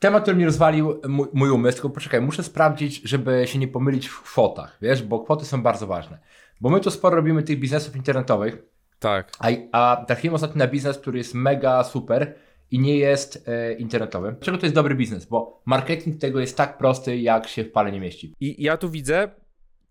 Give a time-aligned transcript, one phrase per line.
[0.00, 4.06] Temat, który mi rozwalił mój, mój umysł, tylko poczekaj, muszę sprawdzić, żeby się nie pomylić
[4.08, 6.18] w kwotach, wiesz, bo kwoty są bardzo ważne.
[6.60, 8.62] Bo my tu sporo robimy tych biznesów internetowych,
[8.98, 9.32] Tak.
[9.38, 12.34] a, a trafiłem ostatnio na biznes, który jest mega super
[12.70, 14.32] i nie jest e, internetowy.
[14.32, 15.24] Dlaczego to jest dobry biznes?
[15.24, 18.34] Bo marketing tego jest tak prosty, jak się w pale nie mieści.
[18.40, 19.28] I ja tu widzę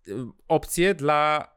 [0.08, 0.12] y,
[0.48, 1.48] opcję dla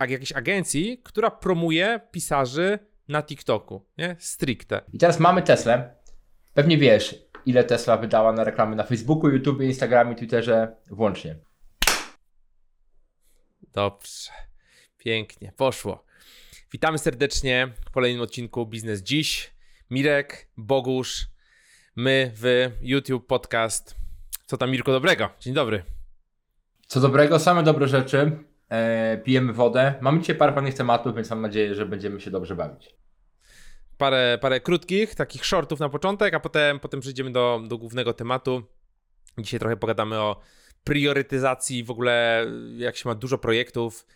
[0.00, 4.16] jakiejś agencji, która promuje pisarzy na TikToku, nie?
[4.18, 4.80] Stricte.
[4.92, 5.94] I teraz mamy Teslę.
[6.54, 11.36] Pewnie wiesz, ile Tesla wydała na reklamy na Facebooku, YouTube, Instagramie, Twitterze włącznie.
[13.72, 14.30] Dobrze.
[14.98, 15.52] Pięknie.
[15.56, 16.04] Poszło.
[16.72, 19.50] Witamy serdecznie w kolejnym odcinku Biznes Dziś.
[19.90, 21.26] Mirek, Bogusz,
[21.96, 23.96] my w YouTube Podcast.
[24.46, 25.28] Co tam Mirko dobrego?
[25.40, 25.82] Dzień dobry.
[26.86, 28.38] Co dobrego, same dobre rzeczy.
[28.68, 29.94] E, pijemy wodę.
[30.00, 32.99] Mamy dzisiaj parę fajnych tematów, więc mam nadzieję, że będziemy się dobrze bawić.
[34.00, 38.62] Parę, parę krótkich, takich shortów na początek, a potem, potem przejdziemy do, do głównego tematu.
[39.38, 40.40] Dzisiaj trochę pogadamy o
[40.84, 44.06] priorytetyzacji, w ogóle jak się ma dużo projektów.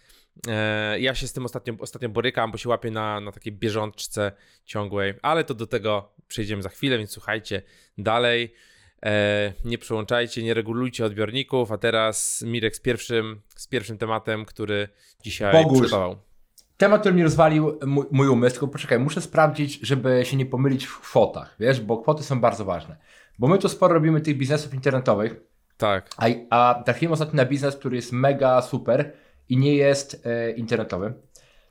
[0.49, 4.33] E, Ja się z tym ostatnio, ostatnio borykam, bo się łapię na, na takiej bieżączce
[4.65, 7.63] ciągłej, ale to do tego przejdziemy za chwilę, więc słuchajcie
[7.99, 8.55] dalej.
[9.07, 14.89] E, Nie przełączajcie, nie regulujcie odbiorników, a teraz Mirek z pierwszym, z pierwszym tematem, który
[15.23, 15.81] dzisiaj Bogusz.
[15.81, 16.17] przygotował.
[16.77, 20.85] Temat, który mi rozwalił mój, mój umysł, tylko poczekaj, muszę sprawdzić, żeby się nie pomylić
[20.87, 22.97] w kwotach, wiesz, bo kwoty są bardzo ważne.
[23.39, 25.41] Bo my tu sporo robimy tych biznesów internetowych,
[25.77, 26.11] Tak.
[26.17, 29.13] a, a trafiłem ostatnio na biznes, który jest mega super
[29.49, 31.15] i nie jest e, internetowy.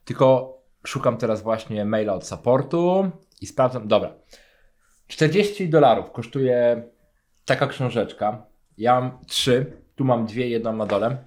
[0.06, 3.88] Tylko szukam teraz właśnie maila od supportu i sprawdzam.
[3.88, 4.14] Dobra.
[5.08, 6.84] 40 dolarów kosztuje
[7.46, 8.46] taka książeczka.
[8.78, 11.18] Ja mam trzy, tu mam dwie, jedną na dole.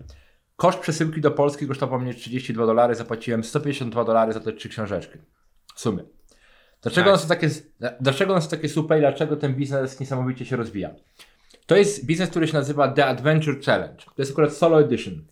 [0.57, 5.19] Koszt przesyłki do Polski kosztował mnie 32 dolary, zapłaciłem 152 dolary za te trzy książeczki.
[5.75, 6.03] W sumie.
[6.83, 7.15] Dlaczego, Tak.
[7.15, 7.49] one są takie,
[8.01, 10.91] dlaczego one są takie super i dlaczego ten biznes niesamowicie się rozwija?
[11.67, 14.05] To jest biznes, który się nazywa The Adventure Challenge.
[14.05, 15.25] To jest akurat solo edition.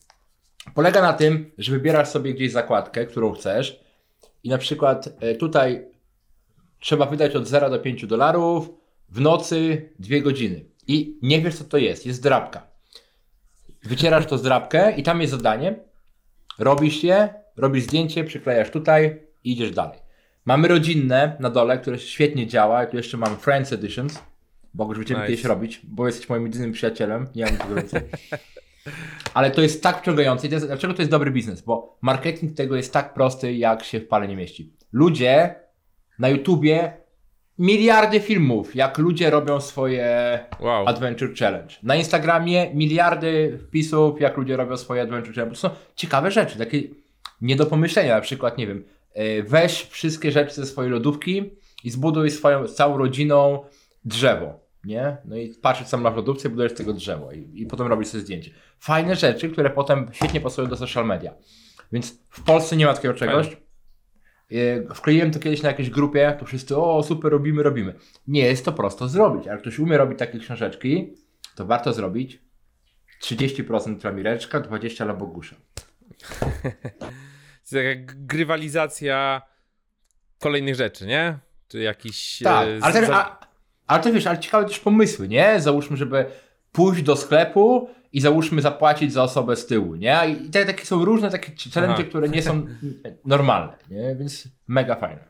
[0.75, 3.81] Polega na tym, że wybierasz sobie gdzieś zakładkę, którą chcesz
[4.45, 5.87] i na przykład e, tutaj
[6.81, 8.71] trzeba wydać od 0 do 5 dolarów
[9.09, 10.65] w nocy 2 godziny.
[10.87, 12.67] I nie wiesz co to jest, jest drapka.
[13.85, 15.75] Wycierasz to zdrapkę i tam jest zadanie.
[16.59, 19.99] Robisz je, robisz zdjęcie, przyklejasz tutaj i idziesz dalej.
[20.45, 22.87] Mamy rodzinne na dole, które świetnie działa.
[22.87, 24.23] Tu jeszcze mamy Friends Editions.
[24.75, 25.31] Bo już będziemy Nice.
[25.31, 27.27] kiedyś robić, bo jesteś moim jedynym przyjacielem.
[27.35, 28.01] Nie mam tego więcej.
[29.35, 30.47] Ale to jest tak wciągające.
[30.47, 31.61] I to jest, dlaczego to jest dobry biznes?
[31.63, 34.73] Bo marketing tego jest tak prosty, jak się w pale nie mieści.
[34.93, 35.55] Ludzie
[36.19, 36.93] na YouTubie
[37.59, 40.87] miliardy filmów, jak ludzie robią swoje Wow.
[40.89, 41.75] Adventure Challenge.
[41.83, 45.55] Na Instagramie miliardy wpisów, jak ludzie robią swoje Adventure Challenge.
[45.55, 46.83] To są ciekawe rzeczy, takie
[47.41, 48.15] nie do pomyślenia.
[48.15, 48.85] Na przykład, nie wiem,
[49.15, 51.51] e, weź wszystkie rzeczy ze swojej lodówki
[51.85, 53.65] i zbuduj swoją całą rodziną
[54.05, 54.65] drzewo.
[54.85, 55.17] Nie?
[55.25, 58.51] No i patrzysz sam na lodówce budujesz tego drzewo i, i potem robisz sobie zdjęcie.
[58.79, 61.35] Fajne rzeczy, które potem świetnie pasują do social media.
[61.93, 63.57] Więc w Polsce nie ma takiego czegoś.
[64.55, 67.95] E, Wkleiłem to kiedyś na jakiejś grupie, to wszyscy, o super, robimy, robimy.
[68.27, 71.15] Nie jest to prosto zrobić, ale ktoś umie robić takie książeczki,
[71.55, 72.43] to warto zrobić.
[73.23, 75.57] 30% dla Mireczka, 20% dla Bogusza.
[77.71, 79.43] To taka grywalizacja
[80.41, 81.39] kolejnych rzeczy, nie?
[81.69, 82.39] Czy jakiś.
[82.45, 83.47] Tak, e, ale, też, za- a,
[83.87, 85.61] ale to wiesz, ale ciekawe też pomysły, nie?
[85.61, 86.27] Załóżmy, żeby
[86.73, 90.19] pójść do sklepu i załóżmy zapłacić za osobę z tyłu, nie?
[90.47, 92.09] I te, takie są różne takie challenge, Aha.
[92.09, 92.67] które nie są
[93.25, 94.17] normalne, nie?
[94.17, 95.25] Więc mega fajne.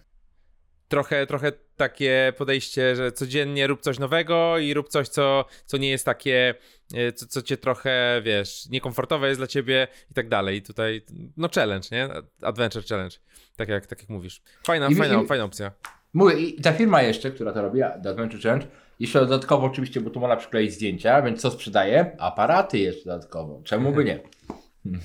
[0.89, 5.91] trochę, trochę takie podejście, że codziennie rób coś nowego i rób coś, co, co nie
[5.91, 6.55] jest takie,
[6.95, 10.57] e, co, co cię trochę, wiesz, niekomfortowe jest dla ciebie i tak dalej.
[10.57, 11.03] I tutaj,
[11.37, 12.09] no challenge, nie?
[12.43, 13.17] Adventure challenge.
[13.57, 14.43] Tak jak, tak jak mówisz.
[14.67, 15.73] Fajna, I- fajna, i- fajna opcja.
[16.13, 18.67] Mówię, i ta firma jeszcze, która to robi, The Adventure Challenge,
[19.01, 22.17] jeszcze dodatkowo oczywiście, bo tu można przykleić zdjęcia, więc co sprzedaje?
[22.19, 23.61] Aparaty jeszcze dodatkowo.
[23.65, 24.21] Czemu by nie?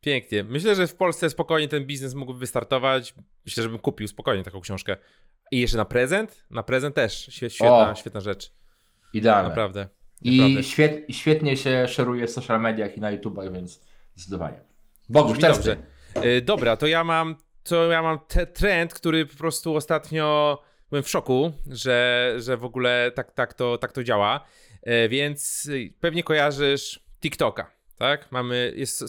[0.00, 0.44] Pięknie.
[0.44, 3.14] Myślę, że w Polsce spokojnie ten biznes mógłby wystartować.
[3.46, 4.96] Myślę, że bym kupił spokojnie taką książkę.
[5.50, 6.44] I jeszcze na prezent?
[6.50, 7.28] Na prezent też.
[7.28, 7.94] Świe- Świetna, O.
[7.94, 8.52] świetna rzecz.
[9.14, 9.48] Idealne.
[9.48, 9.88] Naprawdę.
[10.22, 13.80] I świet, świetnie się szeruje w social mediach i na YouTubach, więc
[14.14, 14.60] zdecydowanie.
[15.08, 15.76] Bogusz, teraz dobrze.
[16.14, 16.28] ty.
[16.28, 20.58] Y, Dobra, to ja mam, to ja mam te trend, który po prostu ostatnio
[20.90, 24.46] byłem w szoku, że, że w ogóle tak, tak, to, tak to działa.
[24.82, 28.32] E, Więc pewnie kojarzysz TikToka, tak?
[28.32, 29.04] Mamy, jest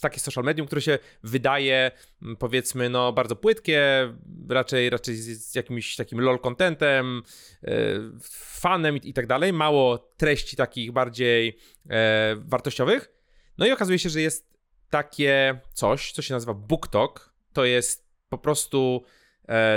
[0.00, 1.90] takie social medium, które się wydaje
[2.22, 4.14] mm, powiedzmy no bardzo płytkie,
[4.48, 7.22] raczej, raczej z, jakimś takim lol contentem,
[7.64, 7.70] e,
[8.60, 11.58] fanem i, tak dalej, mało treści takich bardziej
[11.90, 13.12] e, wartościowych.
[13.58, 14.48] No i okazuje się, że jest
[14.90, 17.34] takie coś, co się nazywa BookTok.
[17.52, 19.04] To jest po prostu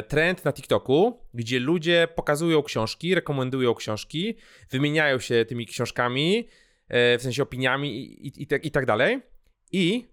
[0.08, 4.38] trend na TikToku, gdzie ludzie pokazują książki, rekomendują książki,
[4.70, 6.48] wymieniają się tymi książkami,
[6.88, 9.22] e, w sensie opiniami i, i, i, tak, tak dalej.
[9.72, 10.08] I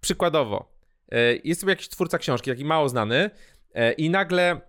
[0.00, 0.72] przykładowo,
[1.12, 3.30] e, jest sobie jakiś twórca książki, taki mało znany,
[3.74, 4.60] e, i nagle e,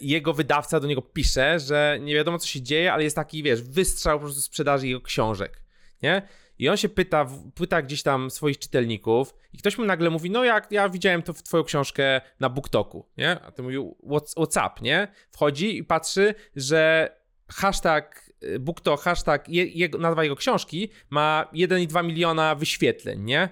[0.00, 3.62] jego wydawca do niego pisze, że nie wiadomo co się dzieje, ale jest taki, wiesz,
[3.62, 5.62] wystrzał po prostu sprzedaży jego książek,
[6.02, 6.22] nie?
[6.58, 10.44] I on się pyta, pyta gdzieś tam swoich czytelników i ktoś mu nagle mówi, no
[10.44, 13.40] jak ja widziałem to w twoją książkę na BookToku, nie?
[13.40, 15.08] A ty mówił, what's, what's up, nie?
[15.30, 17.10] Wchodzi i patrzy, że
[17.48, 23.48] hashtag y, BookTok, hashtag je, jego, nazwa jego książki ma 1,2 miliona wyświetleń, nie?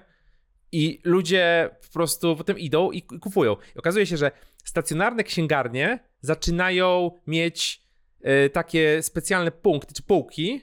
[0.71, 3.55] I ludzie po prostu potem idą i i kupują.
[3.75, 4.31] I okazuje się, że
[4.63, 7.81] stacjonarne księgarnie zaczynają mieć
[8.45, 10.61] y, takie specjalne punkty czy półki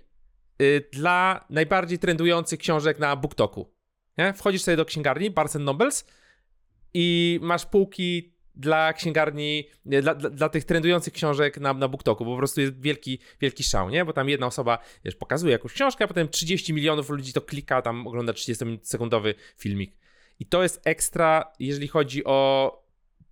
[0.93, 3.75] dla najbardziej trendujących książek na BookToku.
[4.19, 4.33] Nie?
[4.33, 6.07] Wchodzisz sobie do księgarni Barnes Nobles
[6.95, 12.31] i masz półki dla księgarni, dla, dla, dla tych trendujących książek na, na BookToku, bo
[12.31, 14.05] po prostu jest wielki, wielki szał, nie?
[14.05, 17.83] Bo tam jedna osoba, wiesz, pokazuje jakąś książkę, a potem 30 milionów ludzi to klika,
[17.83, 19.97] tam ogląda 30-sekundowy filmik.
[20.41, 22.84] I to jest ekstra, jeżeli chodzi o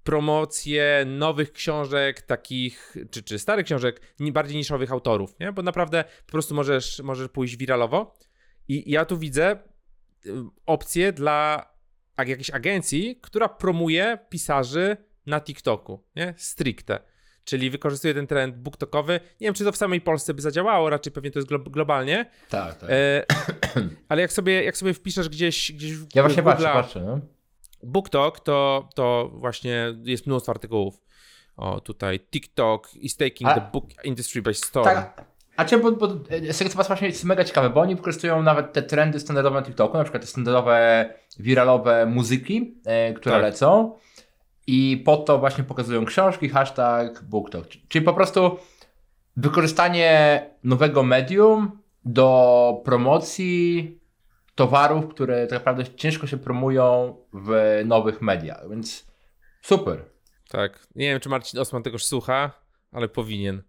[0.04, 4.00] promocję nowych książek, takich, czy, czy starych książek,
[4.32, 5.52] bardziej niszowych autorów, nie?
[5.52, 8.14] Bo naprawdę po prostu możesz, możesz pójść wiralowo.
[8.68, 9.56] I ja tu widzę
[10.26, 10.30] y,
[10.66, 11.72] opcję dla
[12.18, 14.96] jakiejś agencji, która promuje pisarzy
[15.26, 16.34] na TikToku, nie?
[16.36, 17.00] Stricte.
[17.44, 19.12] Czyli wykorzystuje ten trend booktokowy.
[19.12, 22.30] Nie wiem, czy to w samej Polsce by zadziałało, raczej pewnie to jest glo- globalnie.
[22.48, 22.90] Tak, tak.
[22.90, 23.26] E,
[24.08, 27.20] ale jak sobie, jak sobie wpiszesz gdzieś, gdzieś w ja właśnie w patrzę, patrzę, no.
[27.82, 31.00] BookTok to, to właśnie jest mnóstwo artykułów.
[31.56, 34.84] O, tutaj TikTok is taking A- the book industry by storm.
[34.84, 35.24] Tak,
[35.56, 36.08] a cię, bo, bo
[36.76, 40.04] patrzę, właśnie jest mega ciekawe, bo oni wykorzystują nawet te trendy standardowe na TikToku, na
[40.04, 41.08] przykład te standardowe,
[41.38, 43.42] wiralowe muzyki, e, które Tak.
[43.42, 43.94] lecą
[44.66, 47.68] i po to właśnie pokazują książki, hashtag BookTok.
[47.88, 48.58] Czyli po prostu
[49.36, 53.98] wykorzystanie nowego medium do promocji
[54.54, 59.06] towarów, które tak naprawdę ciężko się promują w nowych mediach, więc
[59.62, 60.04] super.
[60.48, 60.86] Tak.
[60.94, 62.50] Nie wiem, czy Marcin Osman tegoż słucha,
[62.92, 63.62] ale powinien.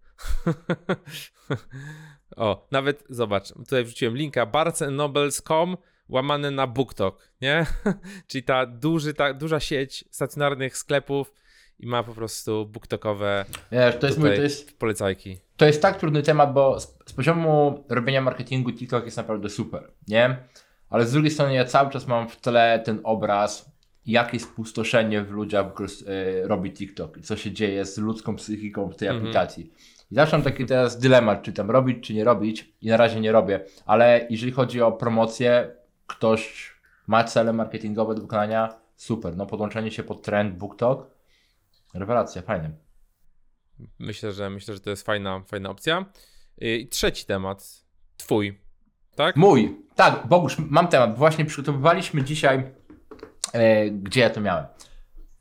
[2.35, 5.77] o, nawet zobacz, tutaj wrzuciłem linka barnesandnobles.com
[6.09, 7.65] łamane na BookTok, nie?
[8.27, 11.33] Czyli ta, duży, ta duża sieć stacjonarnych sklepów
[11.79, 15.37] i ma po prostu booktokowe Wiesz, to jest, mój, to jest polecajki.
[15.57, 19.91] to jest tak trudny temat, bo z, z poziomu robienia marketingu TikTok jest naprawdę super,
[20.07, 20.37] nie?
[20.93, 23.71] Ale z drugiej strony ja cały czas mam w tle ten obraz,
[24.05, 28.95] jakie spustoszenie w ludziach e, robi TikTok i co się dzieje z ludzką psychiką w
[28.95, 29.23] tej Mhm.
[29.23, 29.71] aplikacji.
[30.11, 33.19] I zawsze mam taki teraz dylemat, czy tam robić, czy nie robić i na razie
[33.21, 35.75] nie robię, ale jeżeli chodzi o promocję,
[36.07, 36.73] ktoś
[37.07, 41.07] ma cele marketingowe do wykonania, super, no podłączenie się pod trend BookTok,
[41.93, 42.71] rewelacja, fajne.
[43.99, 46.05] Myślę, że myślę, że to jest fajna, fajna opcja.
[46.57, 47.83] I trzeci temat.
[48.17, 48.62] Twój.
[49.15, 49.35] Tak?
[49.35, 49.77] Mój.
[49.95, 51.17] Tak, Bogusz, mam temat.
[51.17, 52.63] Właśnie przygotowywaliśmy dzisiaj.
[53.53, 54.65] E, gdzie ja to miałem?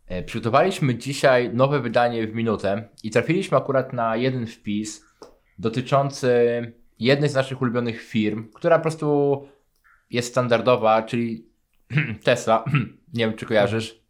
[0.06, 5.04] E, przygotowaliśmy dzisiaj nowe wydanie w minutę i trafiliśmy akurat na jeden wpis
[5.58, 6.32] dotyczący
[6.98, 9.48] jednej z naszych ulubionych firm, która po prostu
[10.10, 11.46] jest standardowa, czyli
[12.24, 12.64] Tesla.
[13.14, 14.02] Nie wiem, czy kojarzysz.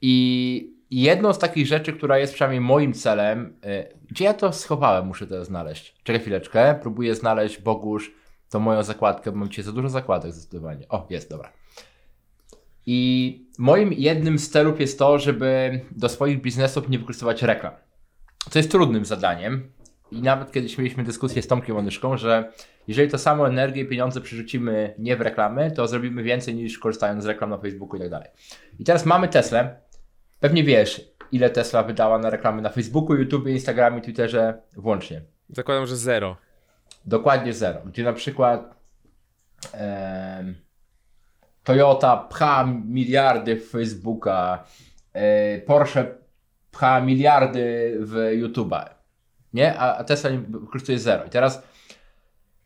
[0.00, 5.06] I jedną z takich rzeczy, która jest przynajmniej moim celem, e, gdzie ja to schowałem,
[5.06, 5.96] muszę to znaleźć.
[6.02, 8.21] Czekaj chwileczkę, próbuję znaleźć Bogusz
[8.52, 10.88] tą moją zakładkę, bo mam dzisiaj za dużo zakładek zdecydowanie.
[10.88, 11.52] O, jest, dobra.
[12.86, 17.72] I moim jednym z celów jest to, żeby do swoich biznesów nie wykorzystywać reklam.
[18.50, 19.72] Co jest trudnym zadaniem.
[20.10, 22.52] I nawet kiedyś mieliśmy dyskusję z Tomkiem Onyszką, że
[22.88, 27.22] jeżeli to samo energię i pieniądze przerzucimy nie w reklamy, to zrobimy więcej niż korzystając
[27.22, 28.28] z reklam na Facebooku i tak dalej.
[28.78, 29.80] I teraz mamy Teslę.
[30.40, 35.22] Pewnie wiesz, ile Tesla wydała na reklamy na Facebooku, YouTube, Instagramie, Twitterze włącznie.
[35.48, 36.36] Zakładam, że zero.
[37.04, 37.80] Dokładnie zero.
[37.86, 38.74] Gdzie na przykład
[39.72, 40.54] em,
[41.64, 44.64] Toyota pcha miliardy w Facebooka,
[45.12, 46.14] e, Porsche
[46.70, 48.84] pcha miliardy w YouTube'a,
[49.52, 49.78] nie?
[49.78, 51.24] A, a Tesla wykorzystuje zero.
[51.24, 51.62] I teraz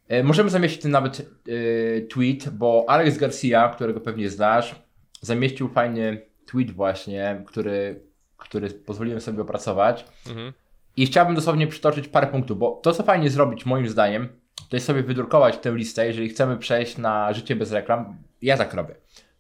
[0.09, 4.75] e, możemy zamieścić ten nawet e, tweet, bo Alex Garcia, którego pewnie znasz,
[5.21, 8.03] zamieścił fajny tweet właśnie, który,
[8.37, 10.05] który pozwoliłem sobie opracować.
[10.27, 10.53] Mhm.
[10.97, 14.29] I chciałbym dosłownie przytoczyć parę punktów, bo to, co fajnie zrobić, moim zdaniem,
[14.69, 18.17] to jest sobie wydrukować tę listę, jeżeli chcemy przejść na życie bez reklam.
[18.43, 18.95] Ja tak robię.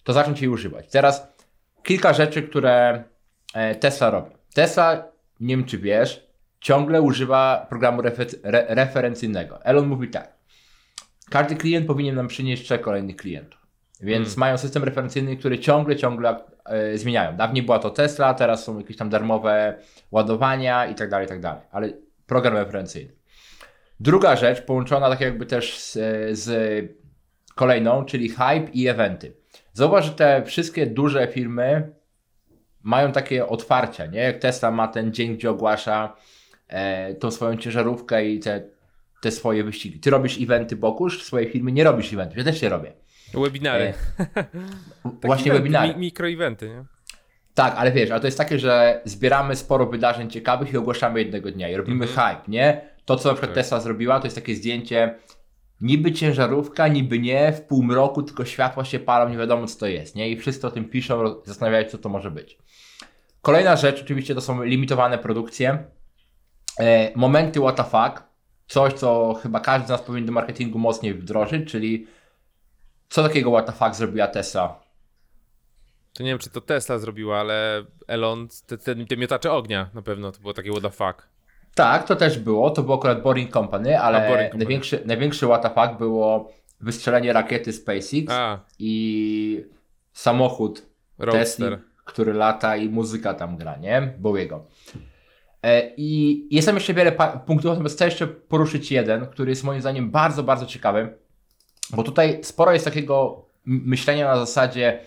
[0.04, 0.90] To zacząć jej używać.
[0.90, 1.28] Teraz
[1.82, 3.04] kilka rzeczy, które
[3.54, 4.30] e, Tesla robi.
[4.54, 5.04] Tesla,
[5.40, 6.26] nie wiem czy wiesz,
[6.60, 9.64] ciągle używa programu refe- re- referencyjnego.
[9.64, 10.36] Elon mówi tak.
[11.30, 13.60] Każdy klient powinien nam przynieść trzech kolejnych klientów.
[14.00, 14.38] Więc Mm.
[14.38, 16.36] mają system referencyjny, który ciągle, ciągle
[16.94, 17.36] zmieniają.
[17.36, 19.78] Dawniej była to Tesla, teraz są jakieś tam darmowe
[20.10, 21.62] ładowania i tak dalej, i tak dalej.
[21.72, 21.92] Ale
[22.26, 23.12] program referencyjny.
[24.00, 25.92] Druga rzecz, połączona tak jakby też z,
[26.38, 26.48] z
[27.54, 29.32] kolejną, czyli hype i eventy.
[29.72, 31.92] Zauważ, że te wszystkie duże firmy
[32.82, 34.18] mają takie otwarcia, nie?
[34.18, 36.16] Jak Tesla ma ten dzień, gdzie ogłasza
[36.68, 38.62] e, tą swoją ciężarówkę i te,
[39.22, 40.00] te swoje wyścigi.
[40.00, 42.92] Ty robisz eventy Bokusz, w swojej firmy nie robisz eventów, ja też nie robię.
[43.40, 43.84] Webinary.
[43.84, 44.44] E,
[45.26, 45.88] Właśnie eventy, webinary.
[45.94, 46.84] Mi, mikroeventy, nie?
[47.54, 51.50] Tak, ale wiesz, ale to jest takie, że zbieramy sporo wydarzeń ciekawych i ogłaszamy jednego
[51.50, 52.36] dnia i robimy Mhm.
[52.36, 52.80] hype, nie?
[53.04, 53.54] To, co na przykład Tak.
[53.64, 55.14] Tesla zrobiła, to jest takie zdjęcie
[55.80, 60.14] niby ciężarówka, niby nie, w półmroku tylko światła się palą, nie wiadomo co to jest,
[60.16, 60.30] nie?
[60.30, 62.58] I wszyscy o tym piszą, zastanawiają się, co to może być.
[63.42, 65.84] Kolejna rzecz, oczywiście to są limitowane produkcje.
[66.80, 68.22] E, momenty what the fuck,
[68.66, 72.06] coś, co chyba każdy z nas powinien do marketingu mocniej wdrożyć, czyli
[73.08, 74.80] co takiego what the fuck zrobiła Tesla
[76.12, 80.02] To nie wiem, czy to Tesla zrobiła, ale Elon, te, te, te miotacze ognia na
[80.02, 81.28] pewno, to było takie what the fuck.
[81.74, 82.70] Tak, to też było.
[82.70, 84.64] To było akurat Boring Company, ale A, Boring Company.
[84.64, 89.64] największy, największy what the fuck było wystrzelenie rakiety SpaceX A, i
[90.12, 90.86] samochód
[91.32, 94.14] Tesla, który lata i muzyka tam gra, nie?
[94.18, 94.64] Bowiego.
[95.62, 97.12] E, I jest tam jeszcze wiele
[97.46, 101.18] punktów, natomiast chcę jeszcze poruszyć jeden, który jest moim zdaniem bardzo, bardzo ciekawy,
[101.90, 105.00] bo tutaj sporo jest takiego myślenia na zasadzie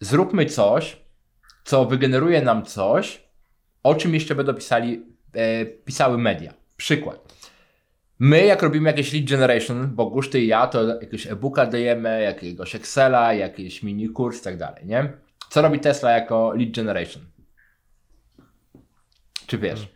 [0.00, 0.96] zróbmy coś,
[1.64, 3.24] co wygeneruje nam coś,
[3.82, 6.54] o czym jeszcze będą pisali, e, pisały media.
[6.76, 7.34] Przykład.
[8.18, 12.74] My, jak robimy jakieś lead generation, Bogusz, ty i ja, to jakiegoś e-booka dajemy, jakiegoś
[12.74, 15.12] Excela, jakiś mini kurs i tak dalej, nie?
[15.50, 17.22] Co robi Tesla jako lead generation?
[19.46, 19.88] Czy wiesz?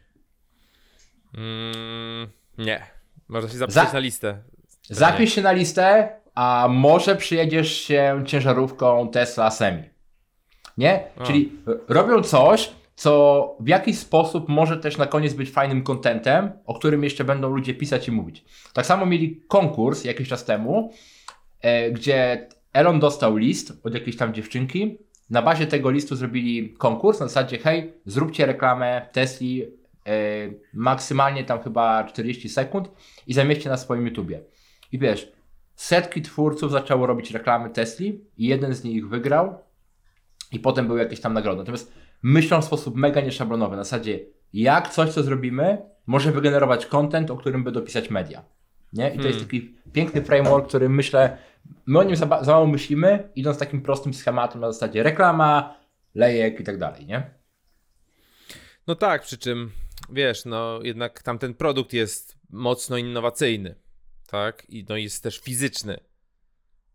[1.35, 2.29] Mm,
[2.59, 2.87] nie.
[3.29, 4.43] Można się zapisać Za- na listę.
[4.91, 9.83] Zapisz się na listę, a może przyjedziesz się ciężarówką Tesla Semi.
[10.79, 11.05] Nie?
[11.19, 11.25] A.
[11.25, 11.53] Czyli
[11.89, 17.05] robią coś, co w jakiś sposób może też na koniec być fajnym contentem, o którym
[17.05, 18.45] jeszcze będą ludzie pisać i mówić.
[18.73, 20.93] Tak samo mieli konkurs jakiś czas temu,
[21.61, 24.99] e, gdzie Elon dostał list od jakiejś tam dziewczynki.
[25.31, 29.69] Na bazie tego listu zrobili konkurs na zasadzie, hej, zróbcie reklamę Tesli e,
[30.75, 32.91] maksymalnie tam chyba 40 sekund
[33.27, 34.41] i zamieście na swoim YouTubie.
[34.93, 35.33] I wiesz,
[35.75, 39.59] setki twórców zaczęło robić reklamy Tesli i jeden z nich wygrał
[40.53, 41.59] i potem były jakieś tam nagrody.
[41.59, 41.93] Natomiast
[42.23, 44.21] myślą w sposób mega nieszablonowy, na zasadzie
[44.53, 48.45] jak coś, co zrobimy, może wygenerować content, o którym będą pisać media.
[48.93, 49.15] Nie?
[49.15, 49.45] I to jest Hmm.
[49.45, 51.39] taki piękny framework, który myślę,
[51.87, 55.77] my o nim za, za mało myślimy, idąc takim prostym schematem na zasadzie reklama,
[56.15, 57.31] lejek i tak dalej, nie?
[58.87, 59.71] No tak, przy czym
[60.11, 63.75] wiesz, no jednak tamten produkt jest mocno innowacyjny,
[64.31, 64.67] tak?
[64.69, 66.01] I no jest też fizyczny.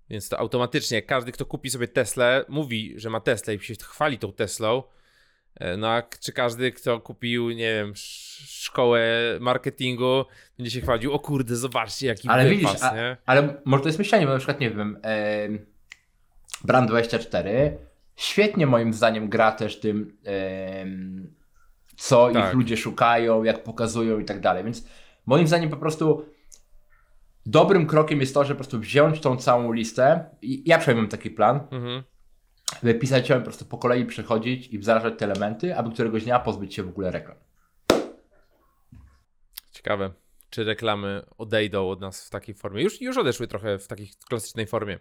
[0.10, 4.18] Więc to automatycznie każdy, kto kupi sobie Teslę, mówi, że ma Teslę i się chwali
[4.18, 4.84] tą Teslą.
[5.56, 9.08] E, No a czy każdy, kto kupił, nie wiem, sz- szkołę
[9.40, 10.26] marketingu,
[10.58, 13.18] będzie się chwalił, o kurde, zobaczcie jaki Ale wypas, widzisz, a- nie?
[13.26, 15.66] Ale może to jest myślenie, bo na przykład, nie wiem, em,
[16.68, 17.50] Brand24
[18.16, 21.34] świetnie moim zdaniem gra też tym, em,
[21.98, 22.48] co Tak.
[22.50, 24.64] ich ludzie szukają, jak pokazują i tak dalej.
[24.64, 24.88] Więc
[25.26, 26.26] moim zdaniem po prostu
[27.46, 31.12] dobrym krokiem jest to, że po prostu wziąć tą całą listę i ja przynajmniej mam
[31.12, 32.04] taki plan, Mhm.
[32.84, 36.40] by pisać ją po prostu po kolei przechodzić i wdrażać te elementy, aby któregoś dnia
[36.40, 37.38] pozbyć się w ogóle reklam.
[39.72, 40.12] Ciekawe,
[40.50, 42.84] czy reklamy odejdą od nas w takiej formie.
[42.84, 45.00] Już, już odeszły trochę w takiej klasycznej formie.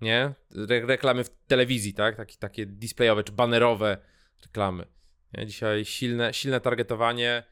[0.00, 0.34] Nie?
[0.56, 2.16] Re reklamy w telewizji, tak?
[2.16, 3.98] Taki, takie displayowe czy banerowe
[4.42, 4.86] reklamy.
[5.34, 5.46] Nie?
[5.46, 7.42] Dzisiaj silne, silne targetowanie,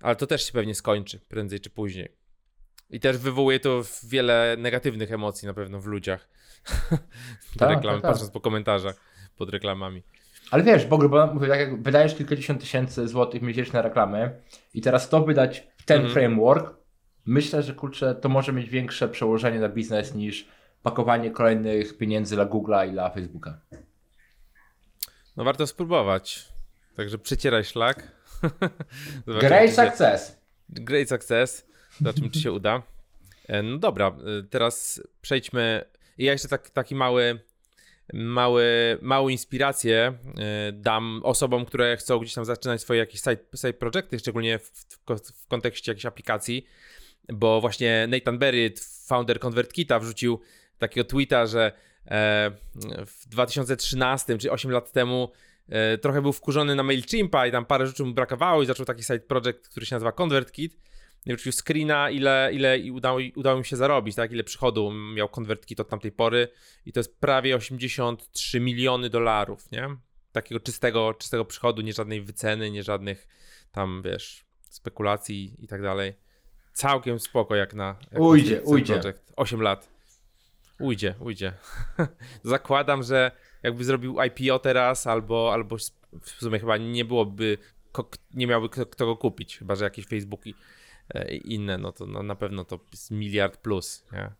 [0.00, 2.16] ale to też się pewnie skończy prędzej czy później.
[2.90, 6.28] I też wywołuje to wiele negatywnych emocji na pewno w ludziach.
[7.58, 8.10] Tak, reklamy, tak, tak.
[8.12, 8.96] patrząc po komentarzach
[9.36, 10.02] pod reklamami.
[10.50, 14.40] Ale wiesz, Bogu, bo mówię, tak jak wydajesz kilkadziesiąt tysięcy złotych miesięcznie na reklamy
[14.74, 16.14] i teraz to wydać w ten Mhm.
[16.14, 16.74] framework,
[17.26, 20.48] myślę, że kurczę, to może mieć większe przełożenie na biznes niż
[20.82, 23.60] pakowanie kolejnych pieniędzy dla Google'a i dla Facebooka.
[25.36, 26.48] No warto spróbować.
[26.96, 28.12] Także przecieraj szlak.
[29.40, 30.38] Great success!
[30.68, 31.65] Great success.
[31.98, 32.82] Zobaczymy, czy się uda.
[33.48, 35.84] E, No dobra, e, teraz przejdźmy.
[36.18, 37.40] Ja jeszcze tak, taki mały,
[38.12, 43.72] mały, małą inspirację e, dam osobom, które chcą gdzieś tam zaczynać swoje jakieś side, side
[43.72, 46.66] projecty, szczególnie w, w, ko- w kontekście jakiejś aplikacji,
[47.28, 50.40] bo właśnie Nathan Barrett, founder ConvertKita, wrzucił
[50.78, 51.72] takiego tweeta, że
[53.06, 55.32] w 2013, czy 8 lat temu,
[56.02, 59.20] trochę był wkurzony na MailChimpa i tam parę rzeczy mu brakowało i zaczął taki side
[59.20, 60.76] project, który się nazywa ConvertKit.
[61.26, 64.32] Nie wrzucił screena, ile, ile udało, udało mi się zarobić, tak?
[64.32, 66.48] Ile przychodu miał konwertki od tamtej pory
[66.86, 69.96] i to jest prawie 83 miliony dolarów, nie?
[70.32, 73.28] Takiego czystego, czystego przychodu, nie żadnej wyceny, nie żadnych
[73.72, 76.14] tam, wiesz, spekulacji i tak dalej.
[76.72, 79.00] Całkiem spoko jak na jak Ujdzie, na ujdzie.
[79.00, 79.32] Project.
[79.36, 79.88] 8 lat.
[80.80, 81.52] Ujdzie, ujdzie.
[82.42, 83.30] Zakładam, że
[83.62, 85.76] jakby zrobił IPO teraz, albo, albo
[86.20, 87.58] w sumie chyba nie byłoby,
[88.34, 90.54] nie miałby kto, kto go kupić, chyba że jakieś Facebooki
[91.44, 94.30] inne, no to no, na pewno to jest miliard plus, nie?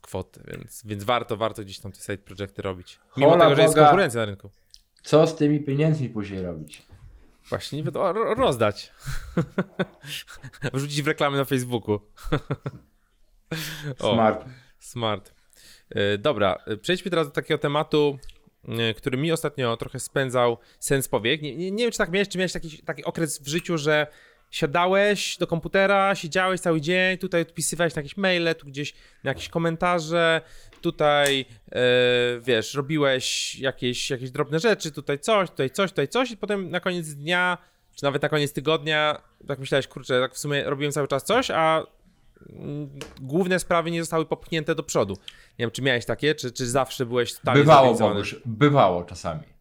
[0.00, 2.98] Kwoty, więc, więc warto, warto gdzieś tam te side projecty robić.
[3.16, 4.50] Mimo Hola tego, że jest konkurencja na rynku.
[5.02, 6.82] Co z tymi pieniędzmi później robić?
[7.48, 8.92] Właśnie, ro- rozdać.
[10.74, 12.00] Wrzucić w reklamy na Facebooku.
[13.98, 14.14] O.
[14.14, 14.44] Smart.
[14.78, 15.34] Smart.
[15.90, 18.18] E, Dobra, e, przejdźmy teraz do takiego tematu,
[18.68, 21.42] e, który mi ostatnio trochę spędzał sens powiek.
[21.42, 24.06] Nie, nie, nie wiem, czy tak miałeś, czy miałeś taki, taki okres w życiu, że
[24.56, 28.94] siadałeś do komputera, siedziałeś cały dzień, tutaj odpisywałeś na jakieś maile, tu gdzieś
[29.24, 30.40] na jakieś komentarze,
[30.80, 31.80] tutaj, e,
[32.40, 36.80] wiesz, robiłeś jakieś, jakieś drobne rzeczy, tutaj coś, tutaj coś, tutaj coś i potem na
[36.80, 37.58] koniec dnia,
[37.94, 41.50] czy nawet na koniec tygodnia, tak myślałeś, kurczę, tak w sumie robiłem cały czas coś,
[41.50, 41.82] a
[42.50, 45.14] mm, główne sprawy nie zostały popchnięte do przodu.
[45.58, 47.94] Nie wiem, czy miałeś takie, czy, czy zawsze byłeś totalnie Bywało?
[47.94, 49.55] Bogusz, bywało czasami.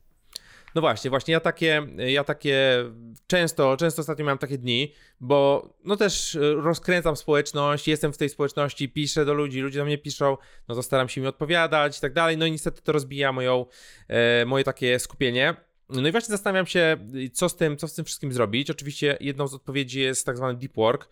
[0.75, 2.83] No właśnie, właśnie ja takie, ja takie
[3.27, 8.29] często, często ostatnio miałem takie dni, bo no też y, rozkręcam społeczność, jestem w tej
[8.29, 12.01] społeczności, piszę do ludzi, ludzie do mnie piszą, no to staram się im odpowiadać i
[12.01, 13.65] tak dalej, no i niestety to rozbija moją,
[14.07, 15.55] e, moje takie skupienie.
[15.89, 16.97] No i właśnie zastanawiam się,
[17.33, 18.69] co z tym, co z tym wszystkim zrobić.
[18.69, 21.09] Oczywiście jedną z odpowiedzi jest tak zwany deep work.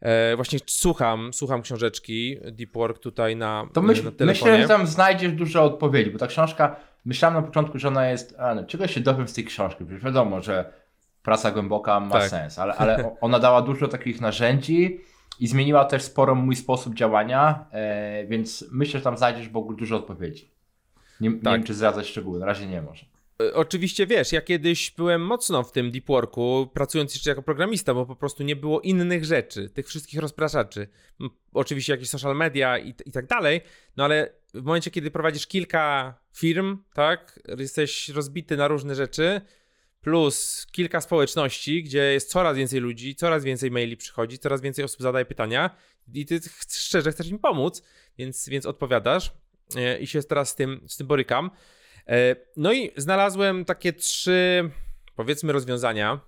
[0.00, 4.52] E, właśnie słucham, słucham książeczki Deep Work tutaj na, To myśl, na telefonie.
[4.52, 8.34] myślę, że tam znajdziesz dużo odpowiedzi, bo ta książka, myślałem na początku, że ona jest,
[8.38, 10.72] a, no, czego się dowiem z tej książki, przecież wiadomo, że
[11.22, 12.28] praca głęboka ma Tak.
[12.28, 15.00] sens, ale, ale ona dała dużo takich narzędzi
[15.40, 19.76] i zmieniła też sporo mój sposób działania, e, więc myślę, że tam znajdziesz w ogóle
[19.78, 20.50] dużo odpowiedzi.
[21.20, 21.52] Nie, nie Tak.
[21.52, 23.04] wiem, czy zdradzać szczegóły, na razie nie może.
[23.42, 27.94] E, Oczywiście wiesz, ja kiedyś byłem mocno w tym deep worku, pracując jeszcze jako programista,
[27.94, 30.88] bo po prostu nie było innych rzeczy, tych wszystkich rozpraszaczy.
[31.52, 33.60] Oczywiście jakieś social media i, i tak dalej,
[33.96, 39.40] no ale w momencie, kiedy prowadzisz kilka firm, tak, jesteś rozbity na różne rzeczy,
[40.00, 45.00] plus kilka społeczności, gdzie jest coraz więcej ludzi, coraz więcej maili przychodzi, coraz więcej osób
[45.00, 45.76] zadaje pytania
[46.14, 47.82] i ty szczerze chcesz im pomóc,
[48.18, 49.32] więc, więc odpowiadasz
[49.76, 51.50] e, i się teraz z tym, z tym borykam.
[52.08, 54.70] E, No i znalazłem takie trzy,
[55.16, 56.20] powiedzmy, rozwiązania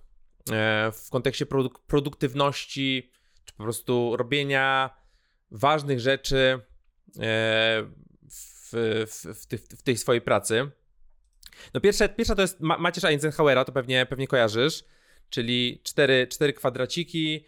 [0.53, 3.11] e, w kontekście produk- produktywności,
[3.45, 4.91] czy po prostu robienia
[5.51, 6.61] ważnych rzeczy e,
[8.31, 8.73] w,
[9.07, 10.71] w, w, tych, w tej swojej pracy.
[11.75, 14.85] No pierwsza, pierwsza to jest Ma- Macierz Eisenhowera, to pewnie, pewnie kojarzysz,
[15.31, 17.45] czyli cztery, cztery kwadraciki,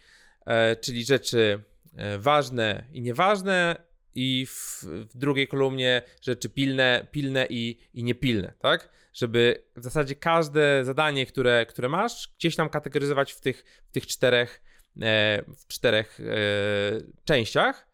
[0.80, 1.62] czyli rzeczy
[2.18, 3.87] ważne i nieważne
[4.20, 8.88] i w, w drugiej kolumnie rzeczy pilne, pilne i, i niepilne, tak?
[9.12, 14.06] Żeby w zasadzie każde zadanie, które, które masz, gdzieś tam kategoryzować w tych, w tych
[14.06, 14.62] czterech,
[14.96, 16.24] e, w czterech e,
[17.24, 17.88] częściach.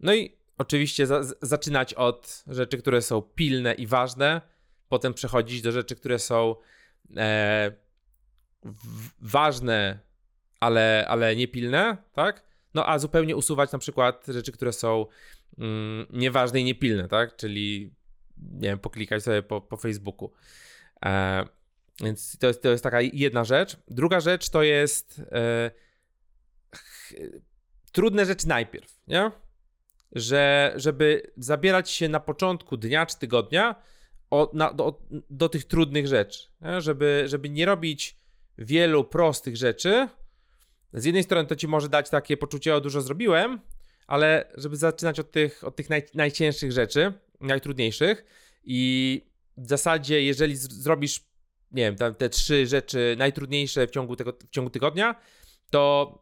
[0.00, 4.40] No i oczywiście za, zaczynać od rzeczy, które są pilne i ważne,
[4.88, 6.56] potem przechodzić do rzeczy, które są
[7.16, 7.72] e,
[8.62, 9.98] w, ważne,
[10.60, 12.46] ale, ale niepilne, tak?
[12.76, 15.06] No a zupełnie usuwać na przykład rzeczy, które są
[15.58, 17.36] mm, nieważne i niepilne, tak?
[17.36, 17.94] Czyli
[18.52, 20.32] nie wiem, poklikać sobie po, po Facebooku.
[21.04, 21.44] E,
[22.00, 23.76] więc to jest, to jest taka jedna rzecz.
[23.88, 25.70] Druga rzecz to jest e,
[26.74, 27.14] ch-
[27.92, 29.30] trudne rzeczy najpierw, nie?
[30.12, 33.74] Że, żeby zabierać się na początku dnia czy tygodnia
[34.52, 36.80] na, do, do tych trudnych rzeczy, nie?
[36.80, 38.16] Żeby, żeby nie robić
[38.58, 40.08] wielu prostych rzeczy.
[40.92, 43.60] Z jednej strony to ci może dać takie poczucie, o dużo zrobiłem,
[44.06, 48.24] ale żeby zaczynać od tych, od tych naj, najcięższych rzeczy, najtrudniejszych
[48.64, 49.22] i
[49.56, 51.20] w zasadzie, jeżeli z, zrobisz,
[51.72, 55.14] nie wiem, te trzy rzeczy najtrudniejsze w ciągu, tego, w ciągu tygodnia,
[55.70, 56.12] to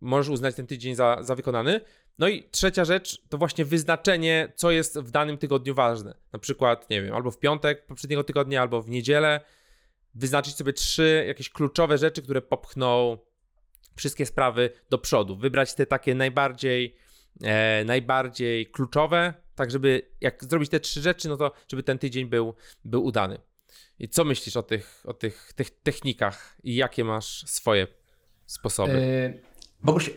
[0.00, 1.80] możesz uznać ten tydzień za, za wykonany.
[2.18, 6.14] No i trzecia rzecz to właśnie wyznaczenie, co jest w danym tygodniu ważne.
[6.32, 9.40] Na przykład, nie wiem, albo w piątek poprzedniego tygodnia, albo w niedzielę.
[10.14, 13.18] Wyznaczyć sobie trzy jakieś kluczowe rzeczy, które popchną
[13.96, 15.36] wszystkie sprawy do przodu.
[15.36, 16.96] Wybrać te takie najbardziej,
[17.42, 22.26] e, najbardziej kluczowe, tak żeby jak zrobić te trzy rzeczy, no to żeby ten tydzień
[22.26, 23.38] był, był udany.
[23.98, 27.86] I co myślisz o tych, o tych, tych technikach i jakie masz swoje
[28.46, 28.92] sposoby?
[28.92, 29.42] Yy,
[29.82, 30.10] Boguś,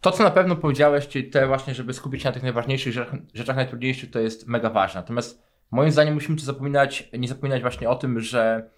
[0.00, 3.14] to co na pewno powiedziałeś, czyli te właśnie, żeby skupić się na tych najważniejszych rzeczach,
[3.34, 5.00] rzeczach najtrudniejszych, to jest mega ważne.
[5.00, 8.70] Natomiast moim zdaniem musimy zapominać, nie zapominać właśnie o tym, że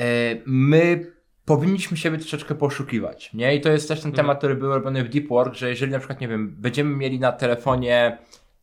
[0.00, 1.12] e, my
[1.56, 3.56] powinniśmy siebie troszeczkę poszukiwać, nie?
[3.56, 5.98] I to jest też ten temat, który był robiony w Deep Work, że jeżeli na
[5.98, 8.18] przykład, nie wiem, będziemy mieli na telefonie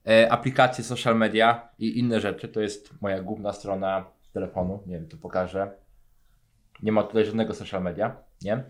[0.08, 5.08] e, aplikacje social media i inne rzeczy, to jest moja główna strona telefonu, nie wiem,
[5.08, 5.72] tu pokażę.
[6.84, 8.64] Nie ma tutaj żadnego social media, nie?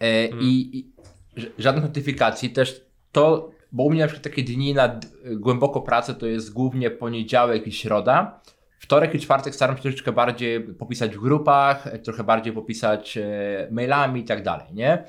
[0.00, 0.92] E, I, i
[1.40, 5.80] ż- żadnych notyfikacji też to, bo u mnie na przykład takie dni na d- głęboko
[5.80, 8.40] pracę to jest głównie poniedziałek i środa.
[8.78, 14.20] Wtorek i czwartek staram się troszeczkę bardziej popisać w grupach, trochę bardziej popisać e, mailami
[14.20, 15.04] i tak dalej, nie?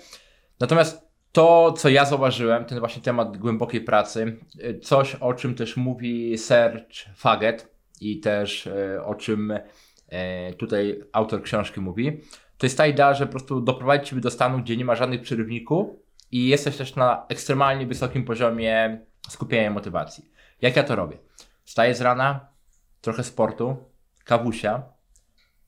[0.59, 5.77] Natomiast to, co ja zauważyłem, ten właśnie temat głębokiej pracy, e, coś o czym też
[5.77, 9.53] mówi Serge Faget i też e, o czym
[10.57, 12.21] tutaj autor książki mówi,
[12.57, 15.21] to jest ta idea, że po prostu doprowadzić Ciebie do stanu, gdzie nie ma żadnych
[15.21, 15.87] przerywników
[16.31, 20.25] i jesteś też na ekstremalnie wysokim poziomie skupienia motywacji.
[20.61, 21.17] Jak ja to robię?
[21.63, 22.47] Wstaję z rana,
[23.07, 23.75] trochę sportu,
[24.23, 24.83] kawusia,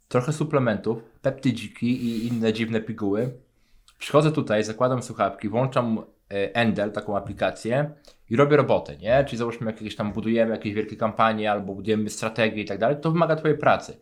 [0.08, 3.34] trochę suplementów, peptydziki i inne dziwne piguły.
[4.00, 5.98] Przychodzę tutaj, zakładam słuchawki, włączam
[6.32, 7.92] e, Endel, taką aplikację
[8.30, 9.24] i robię robotę, nie?
[9.26, 13.12] Czyli załóżmy jakieś tam budujemy jakieś wielkie kampanie albo budujemy strategie i tak dalej, to
[13.12, 13.98] wymaga Twojej pracy.